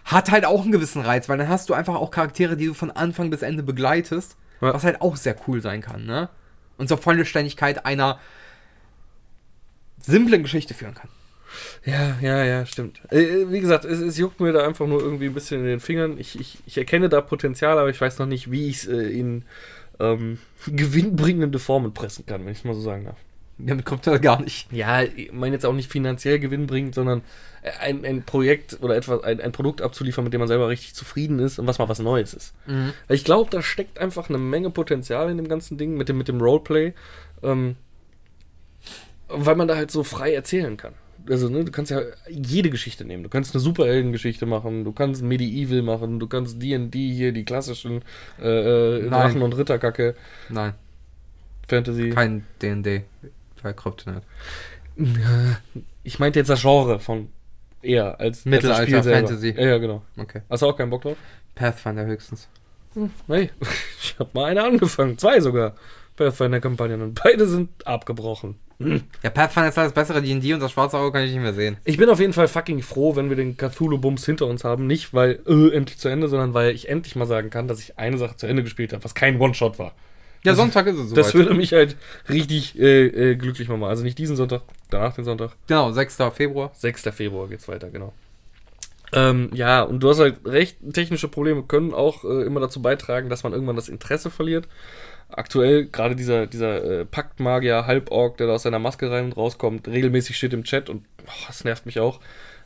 [0.04, 2.74] Hat halt auch einen gewissen Reiz, weil dann hast du einfach auch Charaktere, die du
[2.74, 4.36] von Anfang bis Ende begleitest.
[4.60, 4.74] Ja.
[4.74, 6.28] Was halt auch sehr cool sein kann, ne?
[6.78, 8.20] Und zur Vollständigkeit einer
[9.98, 11.08] simplen Geschichte führen kann.
[11.84, 13.00] Ja, ja, ja, stimmt.
[13.10, 15.80] Äh, wie gesagt, es, es juckt mir da einfach nur irgendwie ein bisschen in den
[15.80, 16.18] Fingern.
[16.18, 19.18] Ich, ich, ich erkenne da Potenzial, aber ich weiß noch nicht, wie ich es äh,
[19.18, 19.44] in
[20.00, 23.18] ähm, gewinnbringende Formen pressen kann, wenn ich es mal so sagen darf.
[23.58, 24.70] Damit kommt er gar nicht.
[24.70, 27.22] Ja, ich meine jetzt auch nicht finanziell gewinnbringend, sondern
[27.80, 31.38] ein, ein Projekt oder etwas, ein, ein Produkt abzuliefern, mit dem man selber richtig zufrieden
[31.38, 32.54] ist und was mal was Neues ist.
[32.66, 32.92] Mhm.
[33.08, 36.28] Ich glaube, da steckt einfach eine Menge Potenzial in dem ganzen Ding mit dem, mit
[36.28, 36.92] dem Roleplay,
[37.42, 37.76] ähm,
[39.28, 40.92] weil man da halt so frei erzählen kann.
[41.28, 43.24] Also, ne, du kannst ja jede Geschichte nehmen.
[43.24, 48.02] Du kannst eine Superheldengeschichte machen, du kannst Medieval machen, du kannst D&D hier, die klassischen
[48.40, 49.08] äh, äh.
[49.08, 50.14] Drachen- und Ritterkacke,
[50.50, 50.74] Nein,
[51.66, 52.10] Fantasy.
[52.10, 53.02] kein D&D.
[53.66, 54.22] Bei Kryptonite.
[56.04, 57.30] Ich meinte jetzt das Genre von
[57.82, 59.08] eher als Mittelalter, als.
[59.08, 59.54] Fantasy.
[59.56, 60.02] Ja, ja, genau.
[60.16, 60.42] Okay.
[60.48, 61.16] Hast du auch keinen Bock drauf?
[61.56, 62.48] Pathfinder höchstens.
[63.26, 63.50] Nee,
[64.00, 65.74] ich habe mal eine angefangen, zwei sogar.
[66.14, 68.54] Pathfinder-Kampagnen und beide sind abgebrochen.
[68.78, 69.02] Hm.
[69.24, 71.54] Ja, Pathfinder ist halt das bessere D&D und das schwarze Auge kann ich nicht mehr
[71.54, 71.76] sehen.
[71.84, 74.86] Ich bin auf jeden Fall fucking froh, wenn wir den Cthulhu-Bums hinter uns haben.
[74.86, 77.98] Nicht, weil äh, endlich zu Ende, sondern weil ich endlich mal sagen kann, dass ich
[77.98, 79.92] eine Sache zu Ende gespielt habe, was kein One-Shot war.
[80.46, 81.46] Ja, Sonntag ist es Das soweit.
[81.46, 81.96] würde mich halt
[82.28, 83.84] richtig äh, äh, glücklich machen.
[83.84, 85.52] Also nicht diesen Sonntag, danach den Sonntag.
[85.66, 86.18] Genau, 6.
[86.34, 86.70] Februar.
[86.74, 87.02] 6.
[87.12, 88.12] Februar geht's weiter, genau.
[89.12, 93.28] Ähm, ja, und du hast halt recht, technische Probleme können auch äh, immer dazu beitragen,
[93.28, 94.66] dass man irgendwann das Interesse verliert.
[95.28, 99.88] Aktuell, gerade dieser, dieser äh, Paktmagier, Halborg, der da aus seiner Maske rein und rauskommt,
[99.88, 102.20] regelmäßig steht im Chat und oh, das nervt mich auch.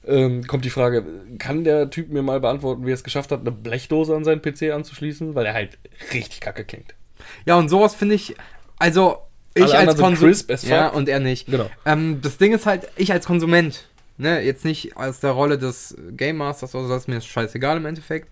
[0.07, 1.05] Ähm, kommt die Frage,
[1.39, 4.41] kann der Typ mir mal beantworten, wie er es geschafft hat, eine Blechdose an seinen
[4.41, 5.35] PC anzuschließen?
[5.35, 5.79] Weil er halt
[6.15, 6.95] richtig kacke klingt.
[7.45, 8.35] Ja, und sowas finde ich,
[8.79, 9.19] also
[9.55, 10.63] ich als Konsument.
[10.63, 11.47] Ja, und er nicht.
[11.47, 11.69] Genau.
[11.85, 15.97] Ähm, das Ding ist halt, ich als Konsument, ne, jetzt nicht aus der Rolle des
[16.13, 18.29] Game Masters oder so, das ist mir scheißegal im Endeffekt.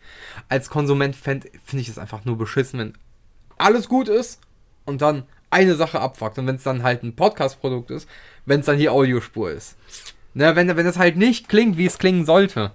[0.49, 2.93] Als Konsument finde find ich es einfach nur beschissen, wenn
[3.59, 4.41] alles gut ist
[4.85, 6.39] und dann eine Sache abfuckt.
[6.39, 8.09] Und wenn es dann halt ein Podcast-Produkt ist,
[8.47, 9.77] wenn es dann die Audiospur ist.
[10.35, 12.71] Ne, wenn, wenn es halt nicht klingt, wie es klingen sollte.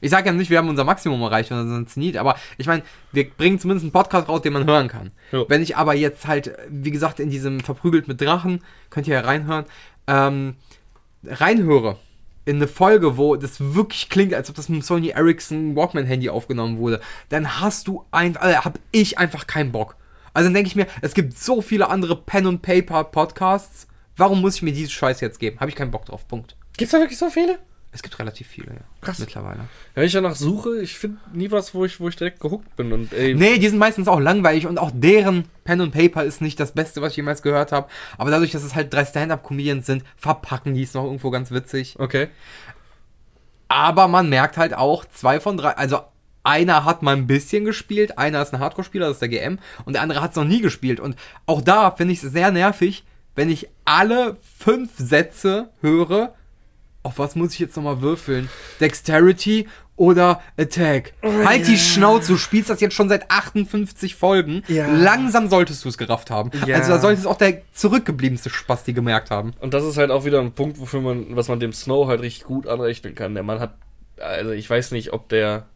[0.00, 2.82] Ich sage ja nicht, wir haben unser Maximum erreicht sonst nie, aber ich meine,
[3.12, 5.12] wir bringen zumindest einen Podcast raus, den man hören kann.
[5.32, 5.46] Jo.
[5.48, 9.20] Wenn ich aber jetzt halt, wie gesagt, in diesem Verprügelt mit Drachen, könnt ihr ja
[9.20, 9.64] reinhören,
[10.06, 10.56] ähm,
[11.24, 11.96] reinhöre
[12.48, 16.06] in eine Folge, wo das wirklich klingt, als ob das mit dem Sony Ericsson Walkman
[16.06, 19.96] Handy aufgenommen wurde, dann hast du einfach, also hab ich einfach keinen Bock.
[20.32, 23.86] Also dann denke ich mir, es gibt so viele andere Pen und Paper Podcasts.
[24.16, 25.60] Warum muss ich mir diese Scheiß jetzt geben?
[25.60, 26.26] Habe ich keinen Bock drauf.
[26.26, 26.56] Punkt.
[26.78, 27.58] Gibt's da wirklich so viele?
[27.98, 28.80] Es gibt relativ viele, ja.
[29.00, 29.18] Krass.
[29.18, 29.58] Mittlerweile.
[29.58, 32.76] Ja, wenn ich danach suche, ich finde nie was, wo ich, wo ich direkt gehuckt
[32.76, 32.92] bin.
[32.92, 36.40] Und ey, Nee, die sind meistens auch langweilig und auch deren Pen und Paper ist
[36.40, 37.88] nicht das Beste, was ich jemals gehört habe.
[38.16, 41.96] Aber dadurch, dass es halt drei Stand-Up-Comedians sind, verpacken die es noch irgendwo ganz witzig.
[41.98, 42.28] okay.
[43.66, 46.02] Aber man merkt halt auch, zwei von drei, also
[46.44, 49.94] einer hat mal ein bisschen gespielt, einer ist ein Hardcore-Spieler, das ist der GM, und
[49.94, 51.00] der andere hat es noch nie gespielt.
[51.00, 56.34] Und auch da finde ich es sehr nervig, wenn ich alle fünf Sätze höre,
[57.02, 58.48] auf was muss ich jetzt nochmal würfeln?
[58.80, 61.12] Dexterity oder Attack?
[61.22, 64.62] halt die Schnauze, du spielst das jetzt schon seit 58 Folgen.
[64.68, 64.86] Ja.
[64.90, 66.50] Langsam solltest du es gerafft haben.
[66.66, 66.76] Ja.
[66.76, 69.54] Also da sollte es auch der zurückgebliebenste Spasti gemerkt haben.
[69.60, 72.20] Und das ist halt auch wieder ein Punkt, wofür man, was man dem Snow halt
[72.20, 73.34] richtig gut anrechnen kann.
[73.34, 73.74] Der Mann hat,
[74.18, 75.66] also ich weiß nicht, ob der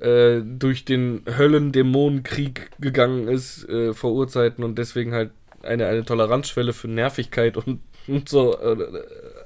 [0.00, 5.32] äh, durch den Höllendämonenkrieg gegangen ist äh, vor Urzeiten und deswegen halt
[5.62, 8.76] eine, eine Toleranzschwelle für Nervigkeit und, und so äh,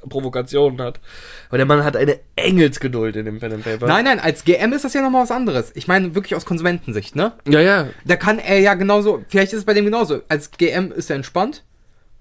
[0.08, 1.00] Provokationen hat.
[1.48, 3.86] Aber der Mann hat eine Engelsgeduld in dem Pen and Paper.
[3.86, 5.72] Nein, nein, als GM ist das ja nochmal was anderes.
[5.74, 7.32] Ich meine wirklich aus Konsumentensicht, ne?
[7.48, 7.88] Ja, ja.
[8.04, 10.22] Da kann er ja genauso, vielleicht ist es bei dem genauso.
[10.28, 11.64] Als GM ist er entspannt.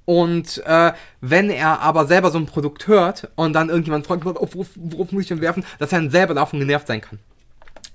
[0.05, 4.53] Und äh, wenn er aber selber so ein Produkt hört und dann irgendjemand fragt, worauf,
[4.53, 7.19] worauf, worauf muss ich denn werfen, dass er dann selber davon genervt sein kann.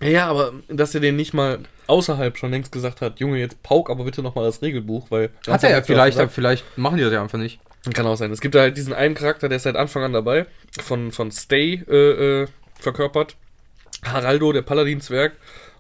[0.00, 3.90] Ja, aber dass er den nicht mal außerhalb schon längst gesagt hat, Junge, jetzt pauk
[3.90, 5.30] aber bitte nochmal das Regelbuch, weil...
[5.46, 7.58] Hat er ja vielleicht, aber vielleicht machen die das ja einfach nicht.
[7.94, 8.30] Kann auch sein.
[8.32, 10.46] Es gibt da halt diesen einen Charakter, der ist seit Anfang an dabei,
[10.80, 12.46] von, von Stay äh, äh,
[12.78, 13.36] verkörpert.
[14.04, 15.32] Haraldo, der Paladin-Zwerg.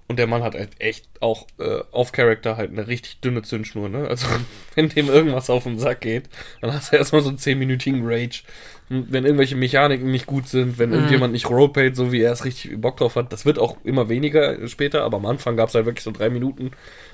[0.08, 3.90] Und der Mann hat halt echt auch äh, auf Charakter halt eine richtig dünne Zündschnur,
[3.90, 4.08] ne?
[4.08, 4.26] Also,
[4.74, 6.30] wenn dem irgendwas auf den Sack geht,
[6.62, 8.42] dann hast du erstmal so einen 10-minütigen Rage.
[8.88, 12.46] Und wenn irgendwelche Mechaniken nicht gut sind, wenn irgendjemand nicht roleplayt, so wie er es
[12.46, 15.74] richtig Bock drauf hat, das wird auch immer weniger später, aber am Anfang gab es
[15.74, 16.70] halt wirklich so drei Minuten,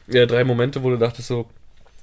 [0.07, 1.49] äh, drei Momente, wo du dachtest so,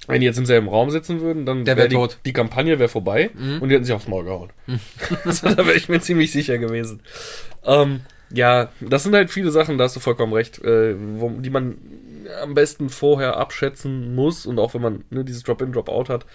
[0.07, 2.17] wenn die jetzt im selben Raum sitzen würden, dann Der wär die, tot.
[2.25, 3.29] die Kampagne wäre vorbei
[3.61, 4.49] und die hätten sich aufs Maul gehauen.
[5.25, 7.01] also, da wäre ich mir ziemlich sicher gewesen.
[7.63, 8.01] Ähm,
[8.33, 11.77] ja, das sind halt viele Sachen, da hast du vollkommen recht, äh, wo, die man
[12.41, 16.25] am besten vorher abschätzen muss und auch wenn man ne, dieses Drop-in, Drop-out hat,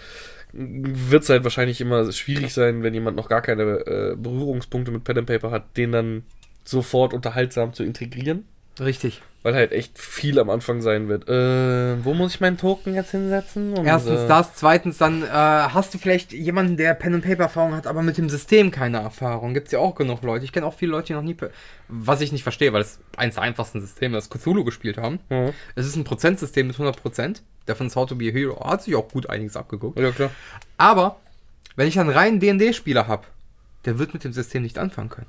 [0.53, 5.05] wird es halt wahrscheinlich immer schwierig sein, wenn jemand noch gar keine äh, Berührungspunkte mit
[5.05, 6.23] Pen and Paper hat, den dann
[6.65, 8.45] sofort unterhaltsam zu integrieren.
[8.81, 9.23] Richtig.
[9.43, 11.29] weil halt echt viel am Anfang sein wird.
[11.29, 13.75] Äh, wo muss ich meinen Token jetzt hinsetzen?
[13.75, 17.45] Und, Erstens äh, das, zweitens dann äh, hast du vielleicht jemanden, der Pen and Paper
[17.45, 19.55] Erfahrung hat, aber mit dem System keine Erfahrung.
[19.55, 20.45] Gibt's ja auch genug Leute.
[20.45, 21.37] Ich kenne auch viele Leute, die noch nie,
[21.89, 25.21] was ich nicht verstehe, weil es eins der einfachsten Systeme ist, Cthulhu gespielt haben.
[25.29, 25.53] Mhm.
[25.77, 27.43] Es ist ein Prozentsystem mit 100%.
[27.67, 29.99] Davon ist How to be a Hero hat sich auch gut einiges abgeguckt.
[29.99, 30.31] Ja, klar.
[30.77, 31.21] Aber
[31.77, 33.27] wenn ich einen reinen D&D-Spieler habe,
[33.85, 35.27] der wird mit dem System nicht anfangen können.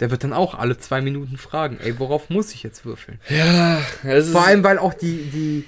[0.00, 3.18] Der wird dann auch alle zwei Minuten fragen, ey, worauf muss ich jetzt würfeln?
[3.28, 5.64] Ja, es Vor allem, weil auch die, die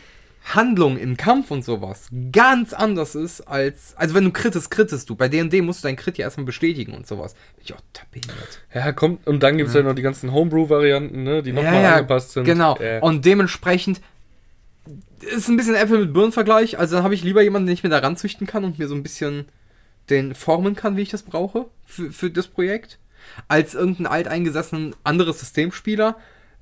[0.55, 3.95] Handlung im Kampf und sowas ganz anders ist als.
[3.97, 5.15] Also, wenn du krittest, krittest du.
[5.15, 7.35] Bei DD musst du deinen Crit ja erstmal bestätigen und sowas.
[7.57, 7.81] Bin ich auch
[8.75, 9.83] ja, kommt, und dann gibt's ja.
[9.83, 12.45] noch die ganzen Homebrew-Varianten, ne, die nochmal angepasst sind.
[12.45, 12.77] Genau.
[12.79, 14.01] Äh, Und dementsprechend
[15.21, 16.79] ist ein bisschen Äpfel mit Birnen-Vergleich.
[16.79, 18.95] Also, dann habe ich lieber jemanden, den ich mir da ranzüchten kann und mir so
[18.95, 19.47] ein bisschen
[20.09, 22.99] den formen kann, wie ich das brauche für, für das Projekt,
[23.49, 26.17] als irgendeinen alteingesessenen anderes Systemspieler,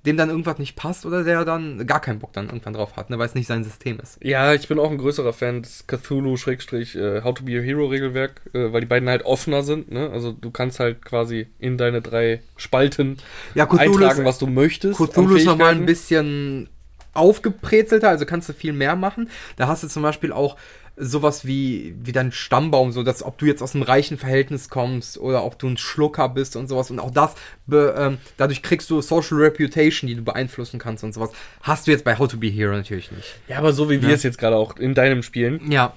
[0.07, 3.11] dem dann irgendwas nicht passt oder der dann gar keinen Bock dann irgendwann drauf hat,
[3.11, 4.17] ne, weil es nicht sein System ist.
[4.23, 8.81] ja, ich bin auch ein größerer Fan des Cthulhu-How to be a Hero-Regelwerk, äh, weil
[8.83, 10.09] die beiden halt offener sind, ne?
[10.11, 13.17] Also du kannst halt quasi in deine drei Spalten
[13.55, 14.99] Ja, eintragen, ist- was du möchtest.
[15.01, 16.69] Cthulhu ist nochmal ein bisschen
[17.15, 19.29] aufgeprezelter, also kannst du viel mehr machen.
[19.57, 20.57] Da hast du zum Beispiel auch
[21.01, 25.19] sowas wie, wie dein Stammbaum, so dass ob du jetzt aus einem reichen Verhältnis kommst
[25.19, 26.91] oder ob du ein Schlucker bist und sowas.
[26.91, 27.35] Und auch das,
[27.67, 31.31] be, ähm, dadurch kriegst du Social Reputation, die du beeinflussen kannst und sowas.
[31.63, 33.37] Hast du jetzt bei How to Be Hero natürlich nicht.
[33.49, 34.15] Ja, aber so wie wir Ja.
[34.15, 35.93] es jetzt gerade auch in deinem Spielen, Ja,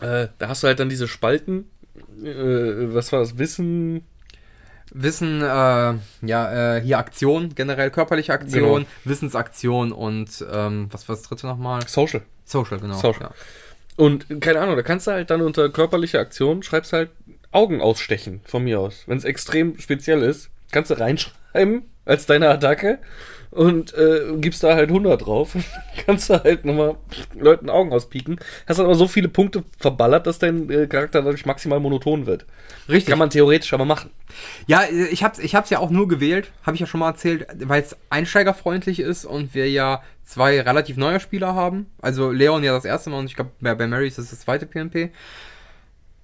[0.00, 1.68] äh, da hast du halt dann diese Spalten.
[2.22, 3.38] Äh, was war das?
[3.38, 4.04] Wissen,
[4.92, 8.86] Wissen, äh, ja, äh, hier Aktion, generell körperliche Aktion, Genau.
[9.04, 11.86] Wissensaktion und ähm, was war das dritte nochmal?
[11.86, 12.22] Social.
[12.44, 12.94] Social, genau.
[12.94, 13.24] Social.
[13.24, 13.34] Ja.
[13.98, 17.10] Und keine Ahnung, da kannst du halt dann unter körperliche Aktion schreibst halt
[17.50, 19.02] Augen ausstechen von mir aus.
[19.08, 22.98] Wenn es extrem speziell ist, kannst du reinschreiben als deine Attacke
[23.50, 25.56] und äh, gibst da halt 100 drauf.
[26.06, 26.96] kannst du halt nochmal
[27.34, 28.38] Leuten Augen auspieken.
[28.66, 32.46] Hast aber so viele Punkte verballert, dass dein äh, Charakter dadurch maximal monoton wird.
[32.88, 33.10] Richtig.
[33.10, 34.10] Kann man theoretisch aber machen.
[34.66, 37.46] Ja, ich hab's, ich hab's ja auch nur gewählt, habe ich ja schon mal erzählt,
[37.64, 41.86] weil es einsteigerfreundlich ist und wir ja zwei relativ neue Spieler haben.
[42.00, 44.40] Also Leon ja das erste Mal und ich glaube bei, bei Mary ist das das
[44.40, 45.10] zweite PNP.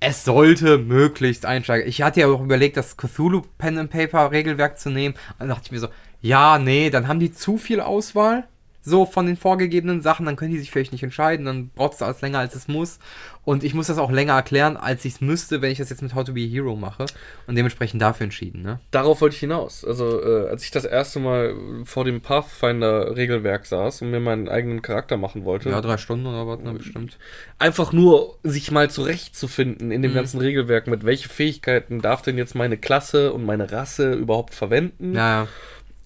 [0.06, 1.88] Es sollte möglichst einsteigen.
[1.88, 5.14] Ich hatte ja auch überlegt, das Cthulhu Pen and Paper Regelwerk zu nehmen.
[5.38, 5.88] Dann dachte ich mir so,
[6.20, 8.46] ja, nee, dann haben die zu viel Auswahl.
[8.86, 12.02] So von den vorgegebenen Sachen, dann können die sich vielleicht nicht entscheiden, dann braucht es
[12.02, 12.98] alles länger als es muss.
[13.46, 16.00] Und ich muss das auch länger erklären, als ich es müsste, wenn ich das jetzt
[16.02, 17.04] mit How to Be a Hero mache.
[17.46, 18.80] Und dementsprechend dafür entschieden, ne?
[18.90, 19.84] Darauf wollte ich hinaus.
[19.84, 21.54] Also, äh, als ich das erste Mal
[21.84, 26.46] vor dem Pathfinder-Regelwerk saß und mir meinen eigenen Charakter machen wollte, Ja, drei Stunden oder
[26.46, 27.18] was, ne, bestimmt.
[27.58, 30.16] einfach nur sich mal zurechtzufinden in dem Mhm.
[30.16, 35.14] ganzen Regelwerk, mit welche Fähigkeiten darf denn jetzt meine Klasse und meine Rasse überhaupt verwenden
[35.14, 35.48] Ja, ja.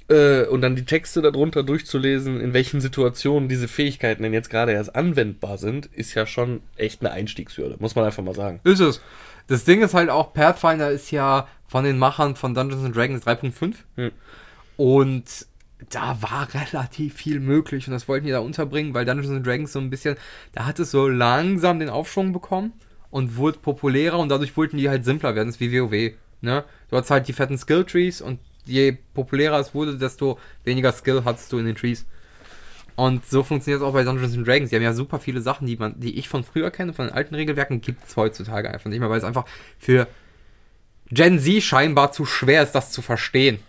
[0.08, 4.72] Äh, und dann die Texte darunter durchzulesen, in welchen Situationen diese Fähigkeiten denn jetzt gerade
[4.72, 8.60] erst anwendbar sind, ist ja schon echt eine Einstiegshürde, muss man einfach mal sagen.
[8.64, 9.00] Ist es.
[9.46, 13.26] Das Ding ist halt auch, Pathfinder ist ja von den Machern von Dungeons and Dragons
[13.26, 13.74] 3.5.
[13.96, 14.10] Hm.
[14.76, 15.46] Und
[15.90, 19.72] da war relativ viel möglich und das wollten die da unterbringen, weil Dungeons and Dragons
[19.72, 20.16] so ein bisschen,
[20.52, 22.72] da hat es so langsam den Aufschwung bekommen
[23.10, 25.48] und wurde populärer und dadurch wollten die halt simpler werden.
[25.48, 26.14] Das ist wie WoW.
[26.40, 26.64] Ne?
[26.90, 28.38] Du hast halt die fetten Skill Trees und
[28.68, 32.06] je populärer es wurde, desto weniger Skill hattest du in den Trees.
[32.96, 34.70] Und so funktioniert es auch bei Dungeons and Dragons.
[34.70, 37.14] Die haben ja super viele Sachen, die man, die ich von früher kenne, von den
[37.14, 39.44] alten Regelwerken, gibt es heutzutage einfach nicht mehr, weil es einfach
[39.78, 40.08] für
[41.10, 43.60] Gen Z scheinbar zu schwer ist, das zu verstehen.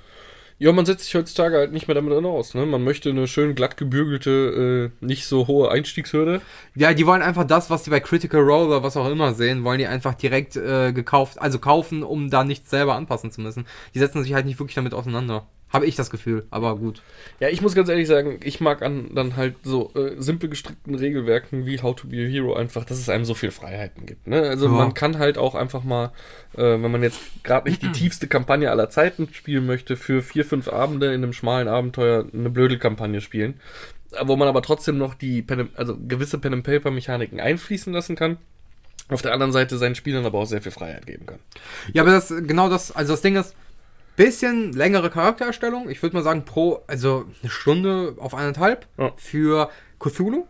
[0.62, 2.53] Ja, man setzt sich heutzutage halt nicht mehr damit aus.
[2.53, 2.66] Ne?
[2.66, 6.41] Man möchte eine schön glatt gebürgelte, äh, nicht so hohe Einstiegshürde.
[6.76, 9.64] Ja, die wollen einfach das, was die bei Critical Role oder was auch immer sehen,
[9.64, 13.66] wollen die einfach direkt äh, gekauft, also kaufen, um da nichts selber anpassen zu müssen.
[13.93, 15.47] Die setzen sich halt nicht wirklich damit auseinander.
[15.72, 17.03] Habe ich das Gefühl, aber gut.
[17.39, 20.95] Ja, ich muss ganz ehrlich sagen, ich mag an dann halt so äh, simpel gestrickten
[20.95, 24.26] Regelwerken wie How to Be a Hero einfach, dass es einem so viel Freiheiten gibt.
[24.26, 24.41] Ne?
[24.41, 24.72] Also Ja.
[24.72, 26.05] man kann halt auch einfach mal,
[26.55, 30.43] äh, wenn man jetzt gerade nicht die tiefste Kampagne aller Zeiten spielen möchte, für vier,
[30.43, 33.59] fünf Abende in einem schmalen Abenteuer eine Blödelkampagne spielen,
[34.13, 37.93] äh, wo man aber trotzdem noch die Pen also gewisse Pen and Paper Mechaniken einfließen
[37.93, 38.38] lassen kann.
[39.09, 41.39] Auf der anderen Seite seinen Spielern aber auch sehr viel Freiheit geben kann.
[41.93, 43.55] Ja, aber das, genau das, also das Ding ist,
[44.20, 45.89] bisschen längere Charaktererstellung.
[45.89, 49.13] Ich würde mal sagen, pro, also eine Stunde auf eineinhalb Ja.
[49.15, 50.45] für Cthulhu.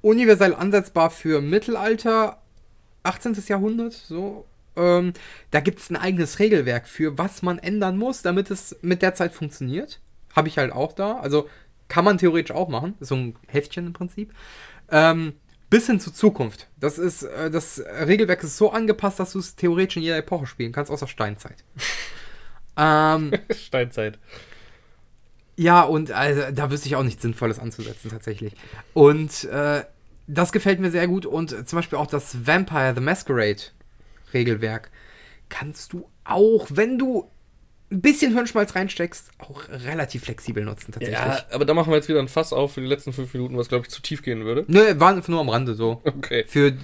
[0.00, 2.40] Universell ansetzbar für Mittelalter,
[3.02, 3.36] 18.
[3.48, 4.46] Jahrhundert, so.
[4.76, 5.12] Ähm,
[5.50, 9.12] da gibt es ein eigenes Regelwerk für, was man ändern muss, damit es mit der
[9.16, 10.00] Zeit funktioniert.
[10.36, 11.18] Habe ich halt auch da.
[11.18, 11.48] Also
[11.88, 12.94] kann man theoretisch auch machen.
[13.00, 14.32] So ein Heftchen im Prinzip.
[14.92, 15.32] Ähm,
[15.68, 16.68] bis hin zur Zukunft.
[16.78, 20.46] Das ist, äh, das Regelwerk ist so angepasst, dass du es theoretisch in jeder Epoche
[20.46, 21.64] spielen kannst, außer Steinzeit.
[22.78, 24.18] ähm, Steinzeit.
[25.56, 28.54] Ja, und also, da wüsste ich auch nichts Sinnvolles anzusetzen, tatsächlich.
[28.94, 29.82] Und äh,
[30.28, 31.26] das gefällt mir sehr gut.
[31.26, 33.60] Und äh, zum Beispiel auch das Vampire the Masquerade
[34.32, 34.90] Regelwerk
[35.48, 37.28] kannst du auch, wenn du
[37.90, 41.18] ein bisschen Hirnschmalz reinsteckst, auch relativ flexibel nutzen, tatsächlich.
[41.18, 43.56] Ja, aber da machen wir jetzt wieder ein Fass auf für die letzten fünf Minuten,
[43.56, 44.64] was, glaube ich, zu tief gehen würde.
[44.68, 46.02] Nö, war nur am Rande so.
[46.04, 46.44] Okay.
[46.46, 46.74] Für,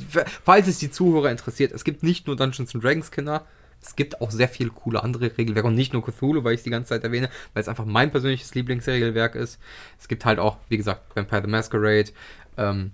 [0.44, 3.44] falls es die Zuhörer interessiert, es gibt nicht nur Dungeons and Dragons Kinder,
[3.84, 6.64] es gibt auch sehr viele coole andere Regelwerke und nicht nur Cthulhu, weil ich es
[6.64, 9.60] die ganze Zeit erwähne, weil es einfach mein persönliches Lieblingsregelwerk ist.
[10.00, 12.10] Es gibt halt auch, wie gesagt, Vampire the Masquerade.
[12.56, 12.92] Ähm,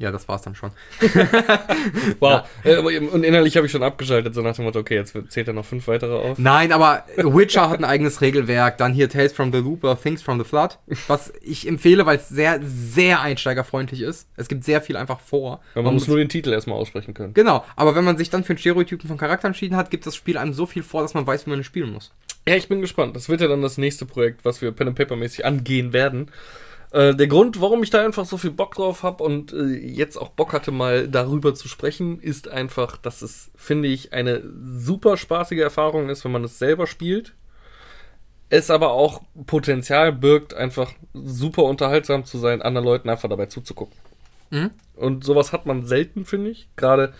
[0.00, 0.70] ja, das war's dann schon.
[2.20, 2.48] Wow.
[2.64, 5.16] Äh, aber eben- und innerlich habe ich schon abgeschaltet, so nach dem Motto, okay, jetzt
[5.28, 6.38] zählt er noch fünf weitere auf.
[6.38, 8.78] Nein, aber Witcher hat ein eigenes Regelwerk.
[8.78, 12.16] Dann hier Tales from the Loop oder Things from the Flood, was ich empfehle, weil
[12.16, 14.28] es sehr, sehr einsteigerfreundlich ist.
[14.36, 15.60] Es gibt sehr viel einfach vor.
[15.74, 17.34] Aber man muss nur den Titel erstmal aussprechen können.
[17.34, 20.16] Genau, aber wenn man sich dann für einen Stereotypen von Charakter entschieden hat, gibt das
[20.16, 22.12] Spiel einem so viel vor, dass man weiß, wie man es spielen muss.
[22.48, 23.16] Ja, ich bin gespannt.
[23.16, 26.30] Das wird ja dann das nächste Projekt, was wir Pen and Paper mäßig angehen werden.
[26.92, 30.16] Äh, der Grund, warum ich da einfach so viel Bock drauf habe und äh, jetzt
[30.16, 34.42] auch Bock hatte, mal darüber zu sprechen, ist einfach, dass es, finde ich, eine
[34.76, 37.34] super spaßige Erfahrung ist, wenn man es selber spielt.
[38.48, 43.96] Es aber auch Potenzial birgt, einfach super unterhaltsam zu sein, anderen Leuten einfach dabei zuzugucken.
[44.50, 44.70] Mhm.
[44.96, 46.68] Und sowas hat man selten, finde ich.
[46.74, 47.14] Gerade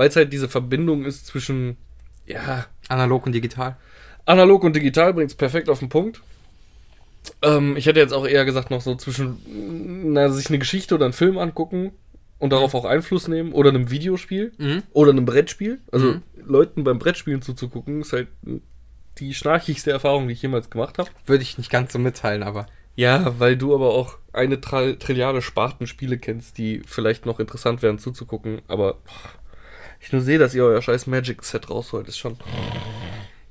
[0.00, 1.76] weil es halt diese Verbindung ist zwischen,
[2.24, 3.76] ja, Analog und digital.
[4.24, 6.22] Analog und digital bringt es perfekt auf den Punkt.
[7.42, 11.04] Ähm, ich hätte jetzt auch eher gesagt, noch so zwischen na, sich eine Geschichte oder
[11.04, 11.92] einen Film angucken
[12.38, 14.82] und darauf auch Einfluss nehmen oder einem Videospiel Mhm.
[14.92, 15.78] oder einem Brettspiel.
[15.92, 16.22] Also Mhm.
[16.46, 18.28] Leuten beim Brettspielen zuzugucken, ist halt
[19.18, 21.10] die schnarchigste Erfahrung, die ich jemals gemacht habe.
[21.26, 22.66] Würde ich nicht ganz so mitteilen, aber.
[22.96, 27.98] Ja, weil du aber auch eine Tra Trilliarde Spartenspiele kennst, die vielleicht noch interessant wären
[27.98, 28.96] zuzugucken, aber
[30.00, 32.36] ich nur sehe, dass ihr euer scheiß Magic-Set rausholt, ist schon.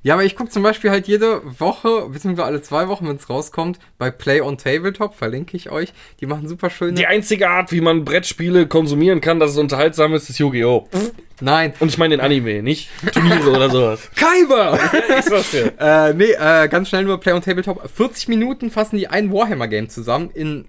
[0.02, 3.28] Ja, aber ich gucke zum Beispiel halt jede Woche, beziehungsweise alle zwei Wochen, wenn es
[3.28, 5.92] rauskommt, bei Play on Tabletop, verlinke ich euch.
[6.20, 6.94] Die machen super schöne.
[6.94, 10.88] Die einzige Art, wie man Brettspiele konsumieren kann, dass es unterhaltsam ist, ist Yu-Gi-Oh!
[11.42, 11.74] Nein.
[11.80, 14.10] Und ich meine den Anime, nicht Turniere oder sowas.
[14.16, 14.76] Kaiba!
[15.18, 15.72] ist das hier?
[15.78, 17.88] äh, nee, äh, ganz schnell nur Play on Tabletop.
[17.94, 20.66] 40 Minuten fassen die ein Warhammer-Game zusammen in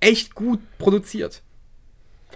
[0.00, 1.42] echt gut produziert.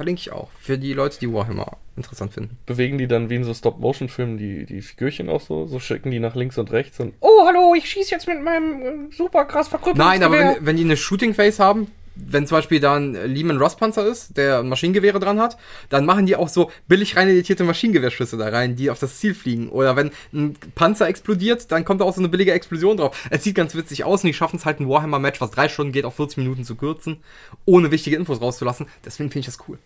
[0.00, 0.48] Verlinke ich auch.
[0.58, 2.56] Für die Leute, die Warhammer interessant finden.
[2.64, 5.66] Bewegen die dann wie in so Stop-Motion-Filmen die, die Figürchen auch so?
[5.66, 7.12] So schicken die nach links und rechts und.
[7.20, 10.76] Oh, hallo, ich schieße jetzt mit meinem äh, super krass verkrüppelten Nein, aber wenn, wenn
[10.78, 14.62] die eine Shooting Face haben, wenn zum Beispiel da ein Lehman Ross Panzer ist, der
[14.62, 15.56] Maschinengewehre dran hat,
[15.88, 19.34] dann machen die auch so billig rein editierte Maschinengewehrschüsse da rein, die auf das Ziel
[19.34, 19.68] fliegen.
[19.68, 23.28] Oder wenn ein Panzer explodiert, dann kommt da auch so eine billige Explosion drauf.
[23.30, 25.92] Es sieht ganz witzig aus und die schaffen es halt ein Warhammer-Match, was drei Stunden
[25.92, 27.18] geht, auf 40 Minuten zu kürzen,
[27.64, 28.86] ohne wichtige Infos rauszulassen.
[29.04, 29.78] Deswegen finde ich das cool.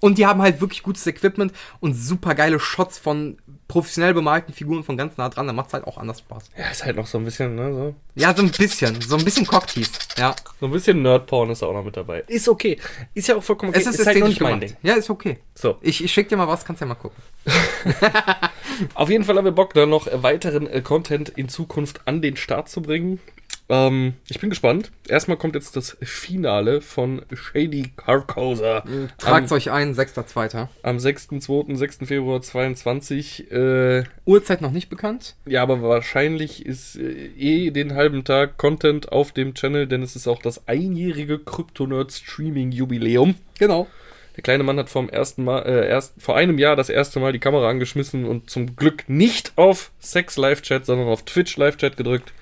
[0.00, 4.82] Und die haben halt wirklich gutes Equipment und super geile Shots von professionell bemalten Figuren
[4.82, 5.46] von ganz nah dran.
[5.46, 6.50] Da macht es halt auch anders Spaß.
[6.58, 7.94] Ja, ist halt noch so ein bisschen, ne, so.
[8.16, 9.00] Ja, so ein bisschen.
[9.00, 9.92] So ein bisschen Cocktease.
[10.18, 10.34] Ja.
[10.58, 12.24] So ein bisschen Nerdporn ist da auch noch mit dabei.
[12.26, 12.78] Ist okay.
[13.14, 13.80] Ist ja auch vollkommen okay.
[13.80, 14.60] Es ist, halt noch ästhetisch nicht mein.
[14.60, 14.76] Ding.
[14.82, 15.38] Ja, ist okay.
[15.54, 15.78] So.
[15.82, 17.22] Ich, ich schick dir mal was, kannst ja mal gucken.
[18.94, 22.36] Auf jeden Fall haben wir Bock, da noch weiteren äh, Content in Zukunft an den
[22.36, 23.20] Start zu bringen.
[23.70, 24.90] Ähm, ich bin gespannt.
[25.08, 28.82] Erstmal kommt jetzt das Finale von Shady Carcosa.
[29.16, 30.66] Tragt am, euch ein, 6.2.
[30.82, 31.98] am 6.2., 6.
[32.04, 33.50] Februar 22.
[33.52, 35.36] Äh, Uhrzeit noch nicht bekannt.
[35.46, 40.16] ja, aber wahrscheinlich ist äh, eh den halben Tag Content auf dem Channel, denn es
[40.16, 43.36] ist auch das einjährige Cryptonerd-Streaming-Jubiläum.
[43.58, 43.86] Genau.
[44.36, 47.32] Der kleine Mann hat vom ersten Mal, äh, erst, vor einem Jahr das erste Mal
[47.32, 52.32] die Kamera angeschmissen und zum Glück nicht auf Sex Live-Chat, sondern auf Twitch Live-Chat gedrückt.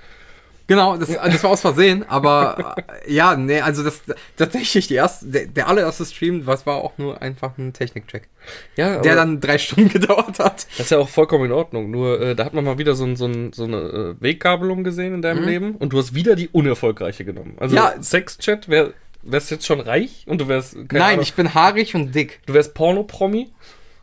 [0.69, 2.77] Genau, das, das war aus Versehen, aber
[3.09, 4.03] ja, nee, also das
[4.37, 8.29] tatsächlich die erste, der, der allererste Stream, was war auch nur einfach ein Technikcheck,
[8.77, 10.67] Ja, der dann drei Stunden gedauert hat.
[10.73, 11.91] das ist ja auch vollkommen in Ordnung.
[11.91, 14.85] Nur äh, da hat man mal wieder so, ein, so, ein, so eine äh, Wegkabelung
[14.85, 17.57] gesehen in deinem Leben und du hast wieder die unerfolgreiche genommen.
[17.59, 17.95] Also Ja.
[17.99, 18.93] Sex-Chat, wär,
[19.23, 22.41] wärst jetzt schon reich und du wärst, Nein, Ahnung, ich bin haarig und dick.
[22.47, 23.51] du wärst Porno-Promi.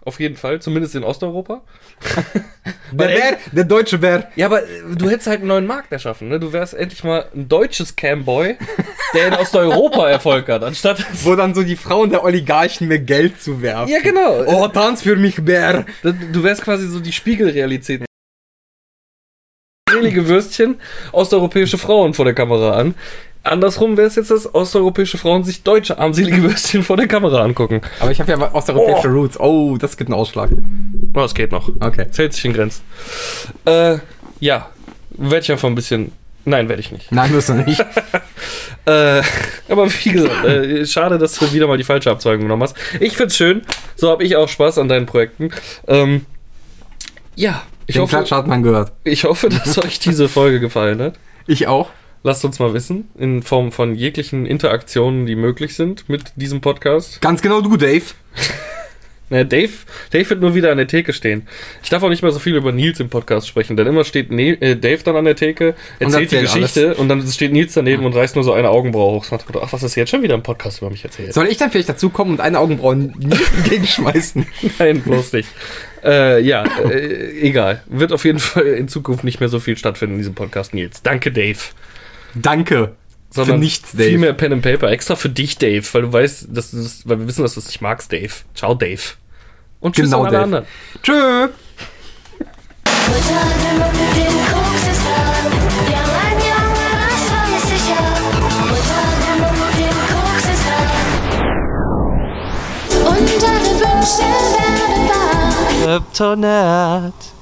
[0.05, 1.63] Auf jeden Fall, zumindest in Osteuropa.
[2.91, 4.29] Der Bär, der deutsche Bär.
[4.35, 6.39] Ja, aber äh, du hättest halt einen neuen Markt erschaffen, ne?
[6.39, 8.55] Du wärst endlich mal ein deutsches Camboy,
[9.13, 11.03] der in Osteuropa Erfolg hat, anstatt.
[11.23, 13.91] Wo dann so die Frauen der Oligarchen mir Geld zu werfen.
[13.91, 14.43] Ja, genau.
[14.45, 15.85] Oh, tanz für mich, Bär.
[16.03, 18.05] Du wärst quasi so die Spiegelrealität.
[19.89, 20.79] Selige Würstchen,
[21.11, 22.95] osteuropäische Frauen vor der Kamera an.
[23.45, 27.81] Andersrum wäre es jetzt, dass osteuropäische Frauen sich deutsche armselige Würstchen vor der Kamera angucken.
[27.99, 29.39] Aber ich habe ja osteuropäische Roots.
[29.39, 30.49] Oh, das gibt einen Ausschlag.
[31.13, 31.69] Oh, es geht noch.
[31.79, 32.07] Okay.
[32.09, 32.83] Es hält sich in Grenzen.
[33.65, 33.97] Äh,
[34.39, 34.69] ja.
[35.11, 36.11] Werde ich einfach ein bisschen.
[36.43, 37.11] Nein, werde ich nicht.
[37.11, 37.83] Nein, wirst du nicht.
[38.87, 39.23] Äh,
[39.67, 42.75] aber wie gesagt, äh, schade, dass du wieder mal die falsche Abzweigung genommen hast.
[42.99, 43.63] Ich find's schön.
[43.95, 45.49] So habe ich auch Spaß an deinen Projekten.
[45.87, 46.27] Ähm,
[47.35, 48.91] ja, ich Den hoffe, Klatsch hat man gehört.
[49.03, 51.15] ich hoffe, dass euch diese Folge gefallen hat.
[51.47, 51.89] Ich auch.
[52.25, 57.21] Lasst uns mal wissen, in Form von jeglichen Interaktionen, die möglich sind mit diesem Podcast.
[57.21, 58.01] Ganz genau du, Dave.
[59.27, 59.71] Naja, Dave,
[60.11, 61.47] Dave wird nur wieder an der Theke stehen.
[61.81, 64.31] Ich darf auch nicht mehr so viel über Nils im Podcast sprechen, denn immer steht
[64.31, 68.05] ne äh, Dave dann an der Theke, erzählt die Geschichte und dann steht Nils daneben
[68.05, 69.23] und reißt nur so eine Augenbraue hoch.
[69.23, 71.33] So Ach, was ist jetzt schon wieder im Podcast über mich erzählt?
[71.33, 73.13] Soll ich dann vielleicht dazukommen und eine Augenbraue
[73.67, 74.45] gegenschmeißen?
[74.77, 75.49] Nein, bloß nicht.
[76.03, 77.81] Äh, ja, äh, egal.
[77.87, 81.01] Wird auf jeden Fall in Zukunft nicht mehr so viel stattfinden in diesem Podcast, Nils.
[81.01, 81.57] Danke, Dave.
[82.35, 82.95] Danke.
[83.31, 84.17] Sondern für nichts, Viel Dave.
[84.19, 84.89] mehr Pen and Paper.
[84.91, 87.59] Extra für dich, Dave, weil du weißt, dass du das, weil wir wissen, dass du
[87.59, 88.31] es nicht magst, Dave.
[88.53, 89.01] Ciao, Dave.
[89.81, 90.43] Und tschüss Genau, an alle Dave.
[90.43, 90.65] anderen.
[91.03, 91.49] Tschö.
[92.83, 95.51] Butter immer mit dem Koks ist dran.
[95.91, 98.01] Ja, mein Junge, das weiß ich ja.
[98.61, 99.05] Butter
[99.35, 100.89] immer mit dem Koks ist dran.
[103.05, 105.99] Und alle Wünsche werden wahr.
[105.99, 107.19] Kryptonat.